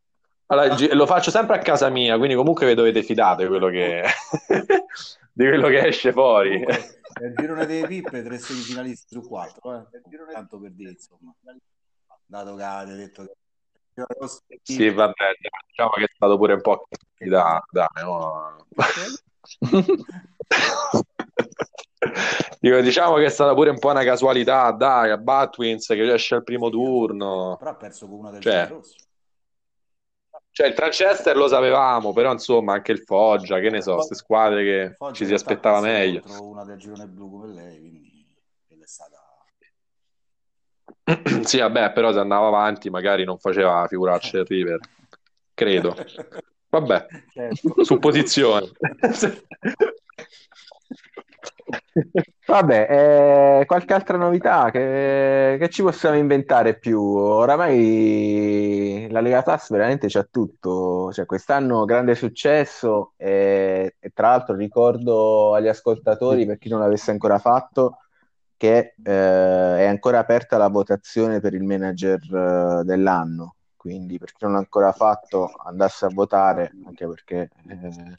[0.47, 4.03] Allora, lo faccio sempre a casa mia, quindi comunque vi dovete fidare di quello che,
[5.33, 6.59] di quello che esce fuori.
[7.19, 10.31] Nel girone delle pippe, tre semifinalisti su quattro, eh.
[10.31, 11.33] tanto per dire, insomma.
[12.25, 13.25] Dato che avete detto
[13.95, 14.03] che
[14.61, 15.31] Sì, vabbè,
[15.67, 18.67] diciamo che è stato pure un po' da, da, no?
[22.59, 26.35] Dico, diciamo che è stata pure un po' una casualità, dai, a Batwins che esce
[26.35, 27.55] al primo turno.
[27.57, 28.95] però ha perso con una del Cioè, girone rosso.
[30.51, 34.63] Cioè, il Tranchester lo sapevamo, però insomma anche il Foggia, che ne so, queste squadre
[34.63, 36.21] che Foggia ci si aspettava meglio.
[36.41, 38.35] una del girone blu come lei, quindi
[38.67, 39.17] quella è stata...
[41.47, 44.79] Sì, vabbè, però se andava avanti magari non faceva figuracce il River,
[45.53, 45.95] credo.
[46.73, 47.83] Vabbè, Certo.
[47.83, 48.71] supposizione.
[52.47, 56.99] Vabbè, eh, qualche altra novità che, che ci possiamo inventare più?
[56.99, 64.55] Oramai la Lega Pass veramente c'ha tutto, cioè, quest'anno grande successo e, e tra l'altro
[64.55, 67.99] ricordo agli ascoltatori, per chi non l'avesse ancora fatto,
[68.57, 74.37] che eh, è ancora aperta la votazione per il manager eh, dell'anno, quindi per chi
[74.45, 77.49] non l'ha ancora fatto andasse a votare, anche perché...
[77.67, 78.13] eh,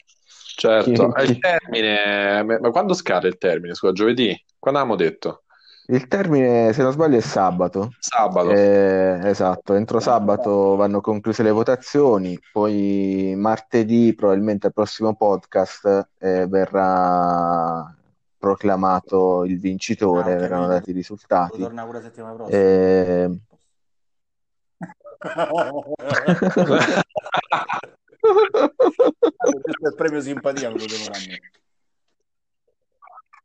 [0.57, 3.73] Certo, chi- è il termine, ma quando scade il termine?
[3.73, 4.27] Scusa, giovedì?
[4.59, 5.43] Quando avevamo detto?
[5.87, 7.91] Il termine, se non sbaglio, è sabato.
[7.99, 8.51] Sabato.
[8.51, 16.47] Eh, esatto, entro sabato vanno concluse le votazioni, poi martedì, probabilmente al prossimo podcast, eh,
[16.47, 17.95] verrà
[18.37, 21.61] proclamato il Ah, vincitore, ok, verranno dati i risultati.
[21.61, 22.57] tornare pure la settimana prossima.
[22.57, 23.39] Eh,
[29.37, 31.39] Questo è il premio simpatia me lo.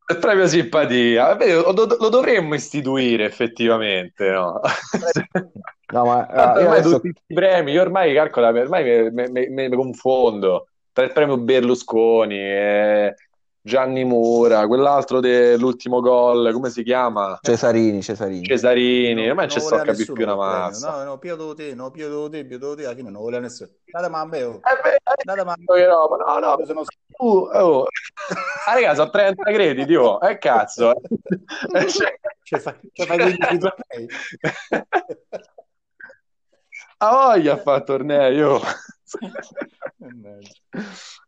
[0.06, 1.26] È proprio simpatia.
[1.26, 4.60] Vabbè, lo, lo dovremmo istituire effettivamente, no?
[5.92, 9.48] No, ma ah, io ormai adesso tutti i premi, io ormai calcola, ormai mi, mi-
[9.48, 13.14] mi- mi confondo tra il premio Berlusconi e
[13.62, 17.38] Gianni Mura, quell'altro dell'ultimo gol, come si chiama?
[17.42, 18.46] Cesarini, Cesarini.
[18.46, 20.90] Cesarini, No, ormai non non ci lo sto a capire più una mazza.
[20.90, 23.68] No, no, più te, no, più te, più te, alla fine non voleva nessuno.
[23.84, 24.60] Datemi a me, oh.
[25.24, 25.64] Datemi a me.
[25.66, 26.82] che roba, no, no, Io sono
[27.18, 27.86] Uh, oh.
[28.66, 30.18] Ah, raga, sono 30 crediti, oh.
[30.22, 30.94] Eh, cazzo.
[31.88, 34.08] Cioè- Cioè, fa- cioè, fai 15 tornei.
[37.02, 38.60] Ha voglia a fare tornei, oh.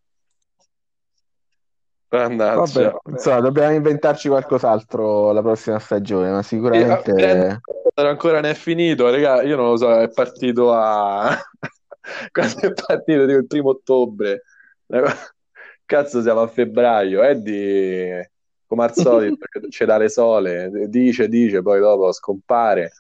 [2.12, 2.90] Mannaggia.
[2.90, 7.12] Vabbè, insomma, dobbiamo inventarci qualcos'altro la prossima stagione, ma Eh, sicuramente...
[7.12, 7.60] Brand-
[7.94, 11.30] ancora non è finito, raga, io non lo so, è partito a...
[12.30, 14.42] Quando è partito, dico, il primo ottobre.
[15.86, 18.32] Cazzo, siamo a febbraio, Eddie,
[18.66, 22.92] come al solito, ci dà le sole, dice, dice, poi dopo scompare.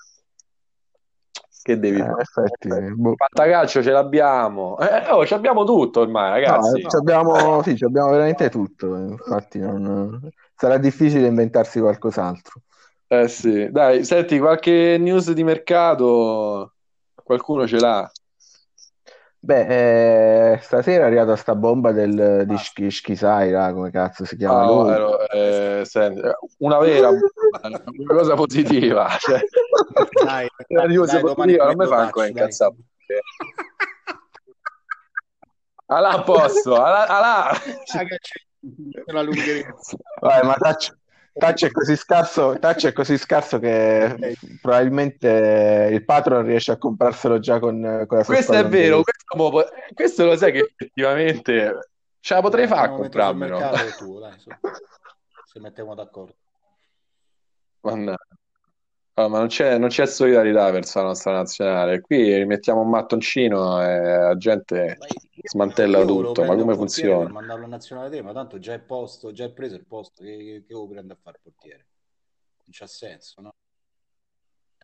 [1.62, 2.22] Che devi Eh, fare?
[2.22, 3.16] effetti, boh.
[3.16, 4.78] Fantacalcio ce l'abbiamo.
[4.78, 6.82] Eh, oh, ci abbiamo tutto ormai, No, ragazzi.
[6.88, 12.62] ci abbiamo, sì, ci abbiamo veramente tutto, infatti non- sarà difficile inventarsi qualcos'altro.
[13.06, 16.74] Eh sì, dai, senti, qualche news di mercato?
[17.22, 18.10] Qualcuno ce l'ha?
[19.44, 22.56] Beh, eh, stasera è arrivata sta bomba del, di Ah.
[22.56, 24.92] Sh- Shkisai, là, come cazzo si chiama Ah, lui?
[24.92, 26.20] ero- eh, senti,
[26.58, 29.08] una vera, una cosa positiva.
[29.18, 29.40] Cioè,
[30.22, 32.34] Dai, una news dai, domani positiva non mi prendo fa ancora dai.
[32.34, 32.74] incazzare.
[35.86, 36.80] Allà a posto,
[38.20, 39.96] c'è una lunghezza.
[40.20, 40.96] Vai, ma Touch,
[41.34, 47.38] Touch è così scarso, Touch è così scarso che probabilmente il patron riesce a comprarselo
[47.38, 49.64] già con, con la sua Questo è vero, questo, mo-
[49.94, 53.58] questo lo sai che effettivamente ce la potrei fare a comprarmelo.
[53.58, 54.20] dai, su.
[55.44, 56.34] Se mettiamo d'accordo.
[57.80, 58.36] Mannaggia.
[59.14, 62.00] Ah, ma non c'è, non c'è solidarietà verso la nostra nazionale.
[62.00, 66.44] Qui mettiamo un mattoncino e la gente Dai, smantella io volevo tutto.
[66.44, 67.30] Ma prendere come un portiere per funziona?
[67.30, 70.36] mandarlo in nazionale te, ma tanto già è posto, già è preso il posto, che,
[70.36, 71.86] che, che devo prendere a fare il portiere?
[72.64, 73.54] Non c'ha senso, no?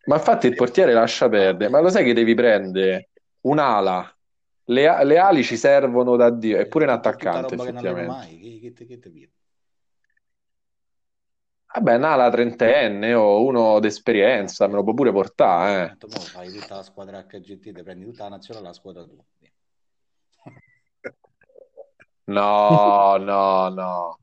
[0.05, 1.69] Ma infatti il portiere lascia perdere.
[1.69, 3.09] Ma lo sai che devi prendere
[3.41, 4.11] un'ala?
[4.65, 7.85] Le, a- le ali ci servono da Dio, eppure un Tutta attaccante, roba che non
[7.85, 8.01] effettivamente.
[8.03, 9.29] mai, che, che, te- che te pia?
[11.71, 16.07] Vabbè, un'ala trentenne o uno d'esperienza, me lo può pure portare, eh.
[16.07, 19.23] Mo fai tutta la squadra HGT, te prendi tutta la nazionale la squadra tua.
[22.29, 24.19] No, no, no.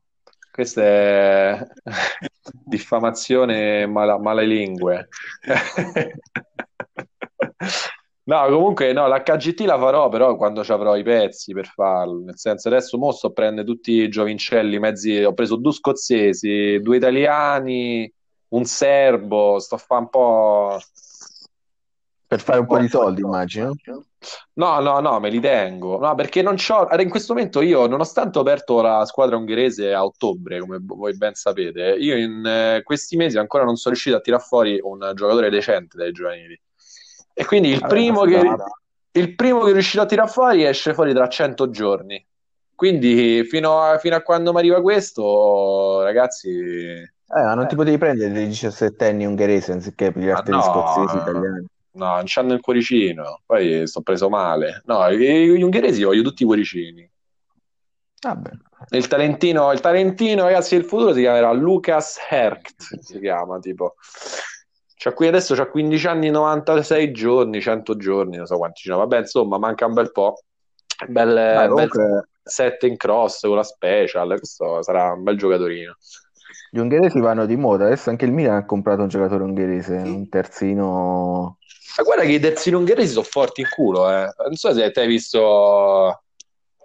[0.52, 1.66] Questa è
[2.64, 5.08] diffamazione mala, malelingue.
[8.28, 12.24] No, comunque no, l'HGT la farò però quando ci avrò i pezzi per farlo.
[12.24, 15.22] Nel senso, adesso mo sto a prendere tutti i giovincelli, mezzi.
[15.22, 18.12] Ho preso due scozzesi, due italiani,
[18.48, 19.60] un serbo.
[19.60, 20.78] Sto a fare un po'.
[22.26, 23.76] Per fare un po' di soldi, immagino.
[24.54, 25.96] No, no, no, me li tengo.
[26.00, 26.88] No, perché non c'ho.
[26.98, 31.34] In questo momento io, nonostante ho aperto la squadra ungherese a ottobre, come voi ben
[31.34, 35.48] sapete, io in eh, questi mesi ancora non sono riuscito a tirar fuori un giocatore
[35.48, 36.60] decente dai giovanili.
[37.38, 38.40] E quindi il Vabbè, primo che,
[39.12, 42.26] il primo che riuscirò a tirar fuori esce fuori tra 100 giorni.
[42.74, 47.98] Quindi fino a, fino a quando mi arriva questo, ragazzi, Eh, ma non ti potevi
[47.98, 51.28] prendere dei 17 anni ungheresi anziché pigliarti gli no, scozzesi no, no.
[51.28, 51.66] italiani.
[51.90, 53.42] no, non c'hanno il cuoricino.
[53.44, 54.80] Poi sto preso male.
[54.86, 57.10] No, gli ungheresi voglio tutti i cuoricini.
[58.22, 58.50] Vabbè.
[58.90, 63.96] Il talentino, il talentino, ragazzi, del futuro si chiamerà Lucas Herkt, si chiama tipo.
[65.06, 68.90] C'ha qui adesso c'ha 15 anni, 96 giorni, 100 giorni, non so quanti ci.
[68.90, 70.42] Vabbè, insomma, manca un bel po'.
[71.06, 75.96] Bel, Dai, bel comunque, set in cross con la special, questo sarà un bel giocatorino.
[76.72, 80.28] Gli ungheresi vanno di moda, adesso anche il Milan ha comprato un giocatore ungherese, un
[80.28, 81.58] terzino...
[81.98, 84.28] Ma guarda che i terzini ungheresi sono forti in culo, eh.
[84.38, 86.20] Non so se te hai visto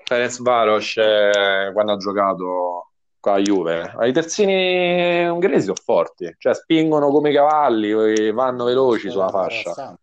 [0.03, 2.90] Ferenc Varos eh, quando ha giocato
[3.21, 3.93] con la Juve.
[4.01, 9.97] I terzini ungheresi sono forti, cioè spingono come i cavalli, vanno veloci sulla fascia.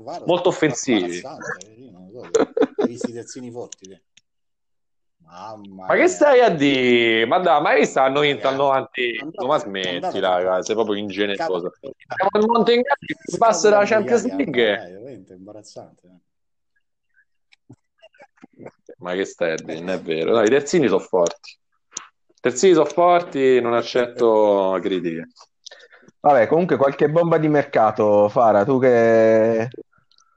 [0.00, 1.20] Varo- Molto offensivi.
[1.22, 1.38] lo
[2.26, 2.30] so,
[2.76, 3.88] Hai visto i terzini forti?
[3.88, 4.02] te?
[5.24, 6.08] Mamma Ma che mia.
[6.08, 7.24] stai a dire?
[7.26, 9.22] Ma dai, ma che stanno vinto al Ragazzi, 90?
[9.22, 11.72] andate- Ma smetti, raga, sei proprio ingeneroso.
[11.80, 14.76] Siamo al Monte Inganni, si passa dalla Champions League.
[14.76, 16.06] Dai, veramente imbarazzante.
[16.06, 16.26] eh.
[18.98, 19.80] Ma che stai a dire?
[19.80, 20.32] Non è vero.
[20.34, 21.56] No, i terzini sono forti.
[22.48, 25.28] Terzini sono forti, non accetto critiche.
[26.20, 29.68] Vabbè, comunque qualche bomba di mercato, Fara, tu che...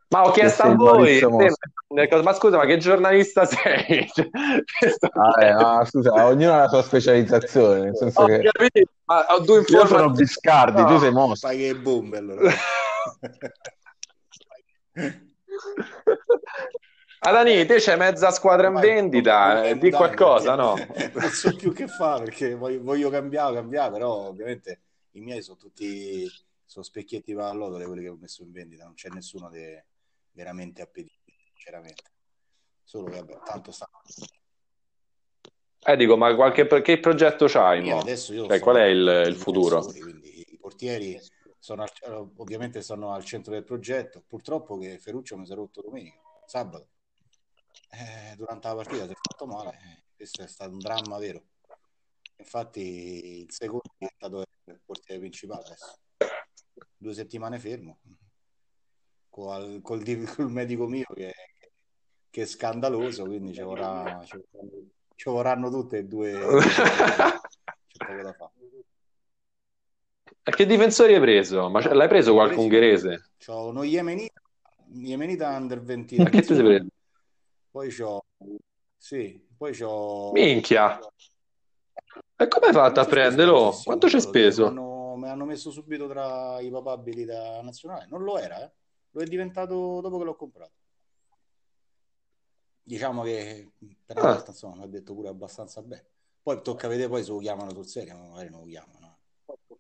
[0.10, 4.06] Ma ho chiesto a voi, te- ma scusa, ma che giornalista sei?
[4.14, 4.30] Cioè,
[4.78, 9.40] questo Ah, scusa, ognuno ha la sua specializzazione, nel senso Ho che capito, ma ho
[9.40, 10.14] due io sono informazioni.
[10.16, 10.88] Biscardi, No.
[10.88, 11.48] tu sei Mosca.
[11.48, 12.52] Fai che bombe allora.
[17.24, 20.74] Adani, te c'hai mezza squadra in Vai, vendita, eh, di qualcosa, no?
[21.14, 24.80] Non so più che fare perché voglio, voglio cambiare, cambiare, però ovviamente
[25.12, 26.28] i miei sono tutti
[26.66, 29.86] sono specchietti pallotole quelli che ho messo in vendita, non c'è nessuno de-
[30.32, 32.04] veramente appetibile, sinceramente.
[32.84, 33.88] Solo che vabbè, tanto sta.
[35.84, 39.36] Eh, dico, ma qualche, che progetto c'hai, Io adesso io Cioè, qual è il, il
[39.36, 39.82] futuro?
[39.86, 41.20] quindi i portieri
[41.60, 44.24] sono al- ovviamente sono al centro del progetto.
[44.26, 46.88] Purtroppo che Ferruccio mi si è rotto domenica, sabato.
[47.94, 49.70] Eh, durante la partita si è fatto male.
[49.72, 51.44] eh, questo è stato un dramma vero.
[52.38, 55.98] Infatti il secondo è stato il portiere principale adesso.
[56.96, 58.00] Due settimane fermo.
[59.30, 60.04] Col, col,
[60.36, 61.34] col medico mio che,
[62.30, 66.32] che è scandaloso, quindi ci, vorrà, ci, vorranno, ci vorranno tutte e due.
[67.92, 68.52] C'è poco da fare.
[70.44, 71.70] E che difensori hai preso?
[71.70, 73.32] Ma l'hai preso qualche ungherese?
[73.38, 74.42] C'ho uno Yemenita,
[74.88, 76.88] Yemenita under 20 Ma che ti sei preso?
[77.72, 78.26] Poi c'ho
[78.98, 81.00] sì, poi c'ho Minchia!
[82.36, 83.72] E come hai fatto a prenderlo?
[83.84, 84.64] Quanto che speso?
[84.64, 88.08] Mi hanno, mi hanno messo subito tra i papabili da nazionale.
[88.08, 88.72] Non lo era, eh?
[89.12, 90.72] Lo è diventato dopo che l'ho comprato.
[92.84, 93.72] Diciamo che
[94.06, 94.34] per la Ah.
[94.34, 96.06] volta insomma mi ha detto pure abbastanza bene.
[96.42, 99.20] Poi tocca vedere poi se lo chiamano sul serio, ma magari non lo chiamano.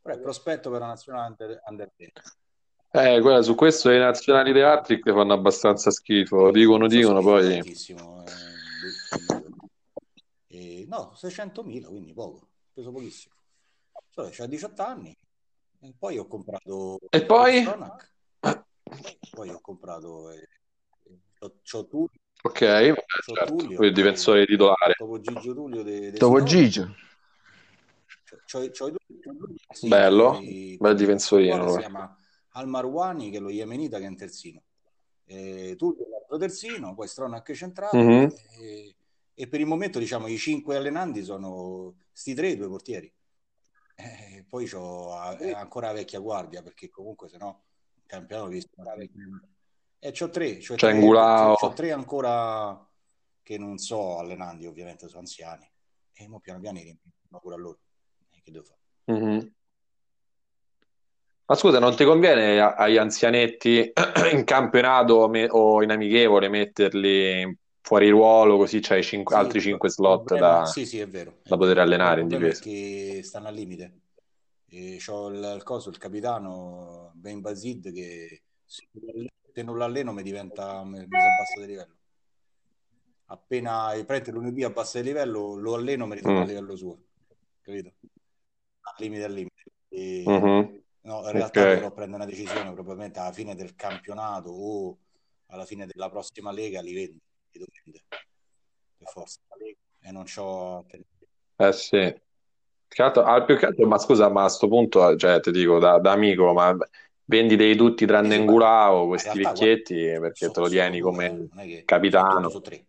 [0.01, 2.21] Però è prospetto per la nazionale under, under 20.
[2.93, 6.51] Eh, guarda, su questo le nazionali dei Hattrick fanno abbastanza schifo.
[6.51, 7.57] Dicono, dicono, poi...
[7.59, 7.63] eh,
[10.47, 13.35] eh, no, 600.000, quindi poco, ho preso pochissimo.
[14.09, 15.15] Solo che c'ha 18 anni
[15.79, 17.61] e poi ho comprato E poi?
[17.61, 18.11] Stronach,
[19.33, 20.47] poi ho comprato eh,
[21.39, 22.09] c'ho, c'ho Tullio,
[22.43, 22.93] Ok, c'ho
[23.33, 24.95] certo, Tullio, poi il difensore titolare.
[24.99, 26.93] dopo Gigio Tullio de, de Dopo Gigio.
[28.45, 31.67] c'ho, c'ho i due- c'ho i sì, Bello, i- bel difensorino.
[31.67, 32.17] Si guarda.
[32.51, 34.61] Chiama Al-Marwani che è lo Yemenita che è un terzino.
[35.25, 38.03] Eh, Tullio l'altro terzino poi Stronach centrale.
[38.03, 38.33] Mhm.
[38.59, 38.95] e,
[39.33, 43.11] e per il momento diciamo i cinque allenanti sono sti tre i due portieri.
[43.95, 47.63] Eh, poi c'ho a- è ancora la vecchia guardia perché comunque se no
[47.95, 48.71] il campionato visto
[50.03, 51.55] e c'ho tre c'ho C'è tre, Ngulao.
[51.55, 52.87] c'ho tre ancora
[53.43, 55.69] che non so allenanti ovviamente sono anziani.
[56.13, 57.79] E mo piano piano riempiono pure a loro.
[58.31, 58.79] Eh, che devo fare?
[59.05, 59.53] Mhm.
[61.51, 63.91] Ma scusa, non ti conviene a- agli anzianetti
[64.31, 69.63] in campionato me- o in amichevole metterli fuori ruolo così c'hai cinque- Sì, altri il
[69.65, 70.65] 5 pro- slot problema- da...
[70.65, 72.61] sì, sì, è vero, da poter allenare in difesa.
[72.61, 73.99] che stanno al limite.
[74.69, 78.87] E c'ho il, il coso, il capitano Ben Bazid che se
[79.53, 81.95] se non l'alleno mi diventa mi, mi si abbassa di livello.
[83.25, 86.41] Appena eh, prende lunedì abbassa di livello, lo alleno mi ritorna Mm.
[86.43, 86.97] al livello suo.
[87.59, 87.91] Capito?
[88.83, 89.63] Al limite al limite.
[89.89, 90.80] E- Mhm.
[91.03, 91.73] No, in realtà Ok.
[91.73, 94.97] dovrò prendere una decisione probabilmente alla fine del campionato o
[95.47, 97.17] alla fine della prossima lega li vendo,
[97.51, 98.03] li devo vendere.
[98.97, 99.39] Per forza.
[100.03, 100.85] E non c'ho
[101.57, 102.21] Eh sì.
[102.97, 105.97] Altro- ah, più che altro- ma scusa, ma a sto punto, cioè, ti dico da,
[105.99, 106.75] da amico, ma
[107.25, 111.29] venditeli tutti tranne in questi realtà, vecchietti, guarda, perché so- te lo tieni come eh,
[111.31, 112.49] non è che capitano.
[112.49, 112.85] sono tre.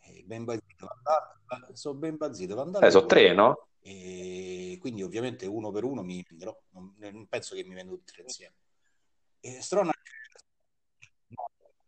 [0.00, 0.60] Eh, ben Vandal-
[1.72, 3.68] sono ben Vandal Eh, e sono tre, no?
[3.80, 4.51] E
[4.82, 8.54] quindi ovviamente uno per uno mi venderò, non, non penso che mi vendo tutti insieme.
[9.40, 10.00] E Stronach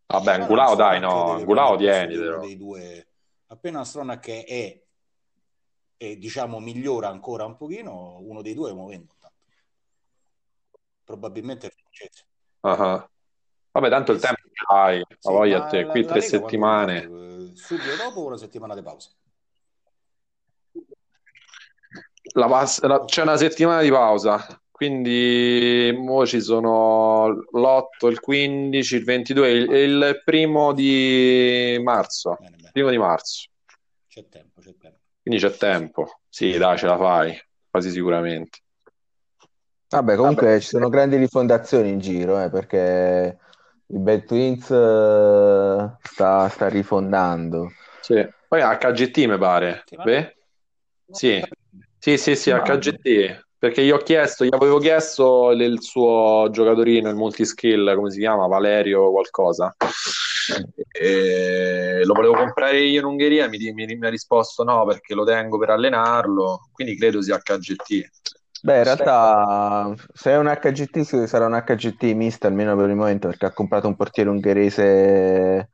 [0.06, 2.36] Vabbè, No, no, Ngulao dai, no, deve Ngulao prendere il posto di tienitelo.
[2.36, 3.08] uno dei due.
[3.46, 4.82] Appena Stronach è,
[5.96, 9.36] è, diciamo migliora ancora un pochino, uno dei due lo vendo intanto.
[11.02, 12.26] Probabilmente il francese.
[12.60, 13.08] Ah.
[13.72, 17.02] Vabbè, tanto il Eh tempo ce l'hai, la Sì, voglia a te, qui tre settimane.
[17.02, 19.10] Eh, Subito dopo una settimana di pausa?
[22.32, 28.96] La pass- la- c'è una settimana di pausa, quindi mo ci sono l'8, il 15,
[28.96, 32.36] il 22 e il, il primo di marzo.
[32.40, 32.70] Bene, bene.
[32.72, 33.48] Primo di marzo.
[34.08, 34.98] C'è tempo, c'è tempo.
[35.22, 36.20] Quindi c'è tempo.
[36.28, 37.36] Sì, dai, ce la fai,
[37.70, 38.58] quasi sicuramente.
[39.88, 43.38] Vabbè, comunque ci sono grandi rifondazioni in giro, eh, perché
[43.86, 47.70] il Bad Twins eh, sta, sta rifondando.
[48.00, 48.26] Sì.
[48.48, 49.82] Poi HGT mi pare.
[49.86, 50.36] Sì, ma- Beh?
[51.10, 51.42] Sì.
[52.04, 53.46] Sì, sì, sì, Ma- HGT.
[53.56, 58.46] Perché gli ho chiesto, gli avevo chiesto il, suo giocatorino, il multiskill, come si chiama?
[58.46, 59.74] Valerio qualcosa.
[60.92, 65.24] E lo volevo comprare io in Ungheria, mi, mi- mi ha risposto no, perché lo
[65.24, 68.10] tengo per allenarlo, quindi credo sia HGT.
[68.60, 73.28] Beh, in realtà se è un HGT sarà un HGT misto almeno per il momento
[73.28, 75.70] perché ha comprato un portiere ungherese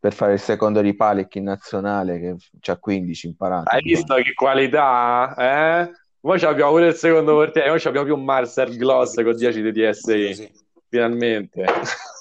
[0.00, 3.68] per fare il secondo di Palek in nazionale che c'ha 15 imparato.
[3.68, 5.34] Hai visto che qualità?
[5.36, 5.90] Eh?
[6.18, 9.72] Poi abbiamo pure il secondo portiere, poi abbiamo più un Marcel Gloss con 10 di
[9.72, 10.50] DSI, Sì.
[10.88, 11.64] finalmente.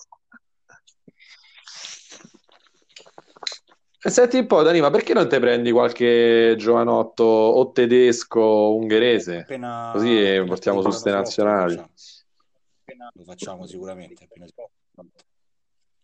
[4.02, 8.76] E senti un po', Dani, ma perché non te prendi qualche giovanotto o tedesco o
[8.78, 9.40] ungherese?
[9.40, 11.76] Appena, Così appena portiamo su ste nazionali.
[11.76, 11.82] Lo
[12.86, 14.24] facciamo, Lo facciamo sicuramente.
[14.24, 14.46] appena-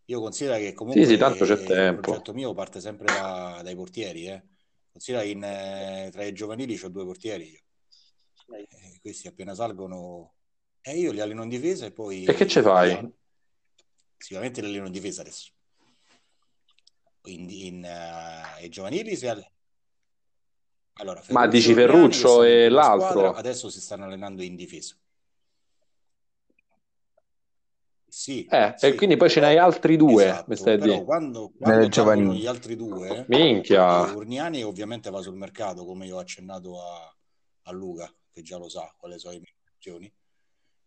[0.06, 2.01] Io considero che comunque Sì, sì, tanto c'è il tempo.
[2.01, 4.28] progetto mio parte sempre da- dai portieri.
[4.28, 4.43] Eh.
[4.91, 7.49] Considera in, eh, tra i giovanili ho due portieri.
[7.49, 7.60] io.
[8.47, 10.36] Eh, questi appena salgono,
[10.82, 13.12] e io li alleno in difesa e poi E che ci fai?
[14.18, 15.51] sicuramente li alleno in difesa adesso.
[17.24, 19.43] In, in, eh, ai giovanili si all-
[20.97, 23.10] allora, Ma dici Ferruccio e l'altro?
[23.10, 24.95] squadra, adesso si stanno allenando in difesa.
[28.16, 31.89] Sì, Eh, sì, e quindi poi ce n'hai altri due, esatto, però quando, Nelle quando
[31.89, 32.26] giovanili.
[32.28, 34.05] partono gli altri due, Minchia.
[34.05, 37.13] eh, Urniani ovviamente va sul mercato, come io ho accennato a,
[37.63, 40.13] a Luca, che già lo sa quali sono le mie opzioni.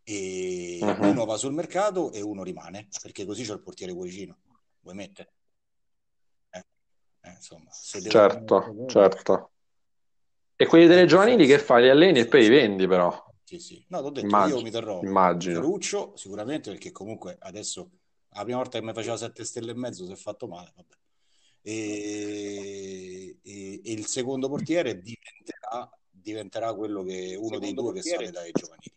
[0.04, 1.10] E Mhm.
[1.10, 4.38] uno va sul mercato e uno rimane, perché così c'è il portiere cuoricino.
[4.80, 5.32] Vuoi mettere?
[6.48, 6.64] Eh,
[7.24, 8.10] eh, insomma, se devo...
[8.10, 9.50] Certo, certo.
[10.56, 11.82] E quelli delle giovanili che fai?
[11.82, 13.82] Li alleni e poi li vendi però, Sì, sì.
[13.88, 15.60] No, t'ho detto, Immagino, io mi terrò immagino.
[15.60, 17.90] Ferruccio sicuramente perché comunque adesso
[18.30, 20.94] la prima volta che mi faceva 7 stelle e mezzo si è fatto male, vabbè.
[21.62, 28.30] E, e- e il secondo portiere diventerà, diventerà quello che uno dei due che sale
[28.30, 28.94] dai giovanili.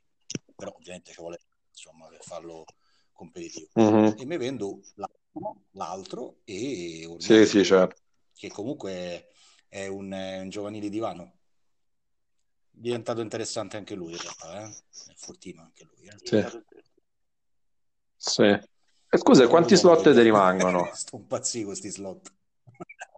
[0.54, 1.40] Però ovviamente ci vuole
[1.70, 2.66] insomma per farlo
[3.14, 3.70] competitivo.
[3.76, 4.16] Mhm.
[4.18, 8.02] E mi vendo l'altro, l'altro e Orgnani, Sì, sì, certo.
[8.34, 9.30] che comunque
[9.70, 11.40] è un, è un giovanile divano.
[12.72, 14.70] Diventato interessante anche lui, in realtà, eh?
[14.70, 16.08] È fortino anche lui.
[16.08, 16.16] eh.
[16.24, 16.46] Sì.
[18.16, 18.44] Sì.
[18.44, 20.90] E scusa, quanti slot ti rimangono?
[20.94, 22.34] Sto impazzito questi slot.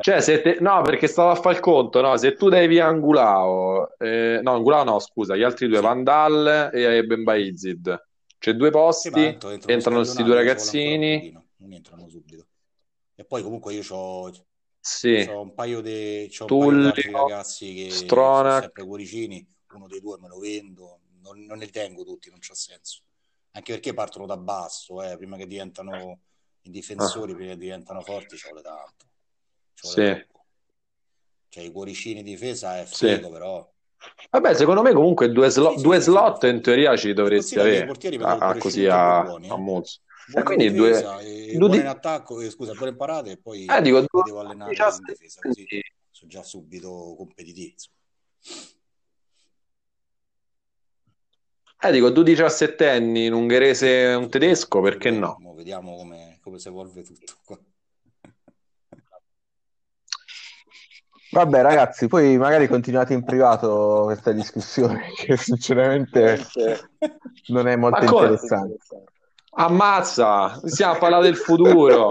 [0.00, 0.56] Cioè, se te...
[0.58, 2.16] no, perché stavo a fare il conto, no?
[2.16, 5.82] Se tu dai via Angulao, eh, no, Angulao no, scusa, gli altri due, Sì.
[5.82, 8.04] Vandal e Benbaizid,
[8.36, 12.46] c'è due posti, entrano entrano questi due ragazzini, non entrano subito.
[13.14, 14.32] E poi comunque io ho
[14.86, 19.86] sì, un paio di c'ho un paio di ragazzi che sono Stronach, sempre cuoricini, uno
[19.86, 23.00] dei due me lo vendo, non, non ne tengo tutti, non c'ha senso.
[23.52, 26.18] Anche perché partono da basso, eh, prima che diventano
[26.62, 29.06] i difensori, prima che diventano forti, ci vuole tanto.
[29.72, 30.36] Ci vuole sì.
[31.48, 33.08] Cioè i cuoricini in difesa è sì.
[33.08, 33.72] figo, però
[34.30, 37.14] Vabbè, secondo me comunque due, slo- Sì, sì, due sì, sì, slot in teoria ci
[37.14, 39.56] dovresti avere, portieri a, vedono a pure così a, buoni, a eh.
[40.32, 43.66] E in quindi due, e due in attacco, eh, scusa, buoni in parate e poi
[43.66, 45.66] eh, dico, due devo allenare in 17 difesa, così
[46.10, 47.72] sono già subito competitivi.
[47.72, 47.96] insomma.
[51.80, 55.36] Eh, dico, due diciassettenni, un ungherese e un tedesco, perché no?
[55.40, 57.58] Mo vediamo come, come si evolve tutto qua.
[61.30, 66.38] Vabbè, ragazzi, poi magari continuate in privato questa discussione, che sinceramente
[67.48, 68.78] non è molto interessante.
[69.56, 72.10] Ammazza, stiamo a parlare del futuro.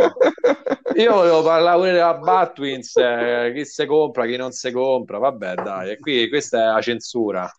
[0.95, 5.17] Io volevo parlare pure della Batwins, eh, chi si compra, chi non si compra.
[5.17, 7.51] Vabbè, dai, e qui questa è la censura.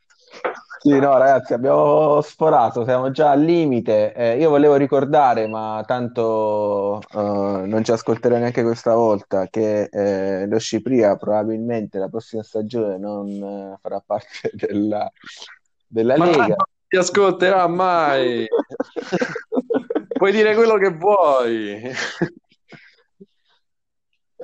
[0.80, 4.12] Sì, no, ragazzi, abbiamo sforato, siamo già al limite.
[4.12, 10.46] Eh, io volevo ricordare, ma tanto eh, non ci ascolterò neanche questa volta, che eh,
[10.46, 15.10] lo Scipria probabilmente la prossima stagione non eh, farà parte della,
[15.86, 16.46] della Ma Lega.
[16.46, 16.56] non
[16.86, 18.46] ti ascolterà mai.
[20.16, 21.82] Puoi dire quello che vuoi.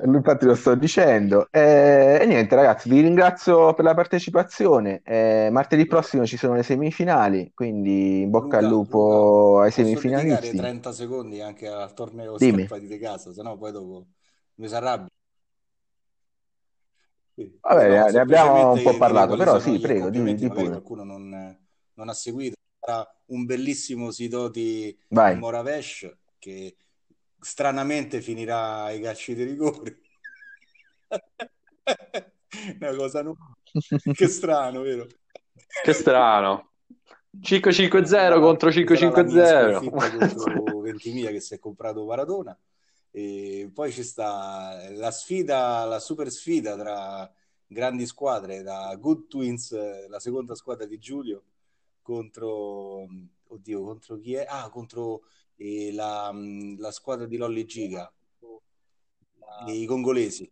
[0.02, 1.48] Infatti lo sto dicendo.
[1.50, 5.02] Eh, e niente, ragazzi, vi ringrazio per la partecipazione.
[5.04, 9.70] Eh, martedì prossimo ci sono le semifinali, quindi in bocca al Luca, lupo Luca, ai
[9.72, 10.56] semifinalisti.
[10.56, 12.62] 30 secondi anche al torneo Dimmi.
[12.62, 14.06] scappati di casa, sennò poi dopo
[14.54, 15.08] mi si arrabbia.
[17.60, 20.68] Vabbè, no, ne abbiamo un po' parlato, però sì, prego, di, di pure.
[20.68, 21.56] qualcuno non,
[21.94, 22.56] non, ha seguito.
[22.80, 25.36] Sarà un bellissimo Sidoti Vai.
[25.36, 26.76] Moravesh che
[27.38, 30.00] stranamente finirà ai calci di rigore.
[32.80, 33.56] Una cosa nuova.
[34.14, 35.06] che strano, vero?
[35.82, 36.70] Che strano.
[37.38, 42.58] 5-5-0 contro 5-5-0 contro Ventimiglia che si è comprato Maradona
[43.12, 47.32] e poi ci sta la sfida, la super sfida tra
[47.66, 51.42] grandi squadre, da Good Twins, la seconda squadra di Giulio,
[52.10, 53.06] contro,
[53.46, 54.44] oddio, contro chi è?
[54.48, 55.22] Ah, contro
[55.56, 56.32] eh, la,
[56.76, 58.12] la, squadra di Lolli Giga,
[59.66, 60.48] i congolesi.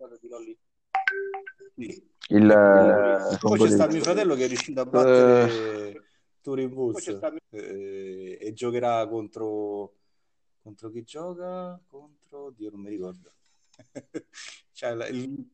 [1.75, 2.07] Sì.
[2.31, 6.03] Il, il, poi c'è sta mio fratello che è riuscito a battere uh...
[6.43, 7.07] Turin Bulls
[7.51, 9.95] eh, e giocherà contro
[10.63, 11.81] contro chi gioca?
[11.87, 13.33] Contro Dio, non mi ricordo.
[14.73, 15.49] cioè, il...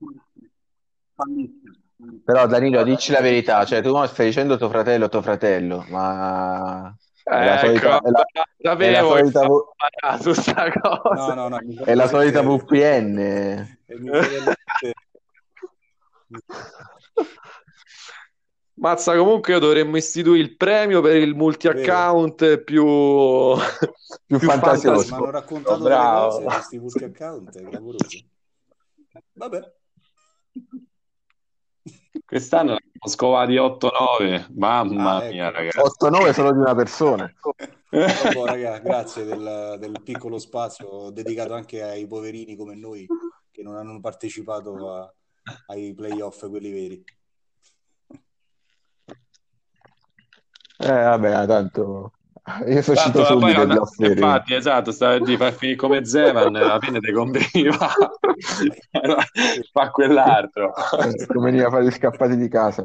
[2.25, 7.45] Però Danilo, dici la verità, cioè tu stai dicendo tuo fratello, tuo fratello, ma è
[7.45, 8.25] la solita, ecco, è la,
[8.59, 11.35] sapevo è la solita, su sta cosa.
[11.35, 13.79] No, no, no, è la solita VPN.
[18.77, 22.85] Mazza, comunque dovremmo istituire il premio per il multi-account più,
[24.27, 25.15] più, più fantasioso.
[25.15, 26.29] Mi hanno raccontato oh, bravo.
[26.29, 28.19] cose questi multi-account, è clamoroso.
[29.33, 29.73] Vabbè.
[32.35, 35.32] Quest'anno ne abbiamo scovati 8-9, mamma ah, ecco.
[35.35, 35.78] mia ragazzi.
[35.78, 37.32] 8-9 solo di una persona.
[37.91, 43.07] Vabbè, ragazzi, grazie del, del, piccolo spazio dedicato anche ai poverini come noi
[43.53, 45.14] che non hanno partecipato a,
[45.66, 47.05] ai playoff, quelli veri.
[50.78, 52.14] Eh, vabbè, tanto
[52.67, 56.05] io sono uscito esatto, subito poi, poi, infatti, esatto, stavo a dire, far finire come
[56.05, 57.89] Zeman, alla fine ti conveniva
[59.73, 60.75] fa quell'altro.
[60.75, 62.83] Eh, conveniva fare gli scappati di casa.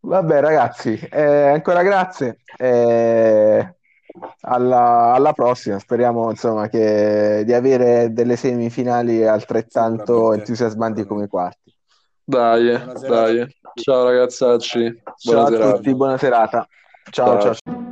[0.00, 2.38] Vabbè, ragazzi, eh, ancora grazie.
[2.56, 3.74] Eh,
[4.42, 5.80] alla, alla, prossima.
[5.80, 11.73] Speriamo insomma che, di avere delle semifinali altrettanto entusiasmanti come i quarti.
[12.24, 13.46] Dai, dai.
[13.74, 15.02] Ciao ragazzacci.
[15.24, 15.68] Buona ciao serata.
[15.68, 16.68] a tutti, buona serata.
[17.10, 17.40] ciao.
[17.40, 17.54] ciao.
[17.54, 17.83] ciao.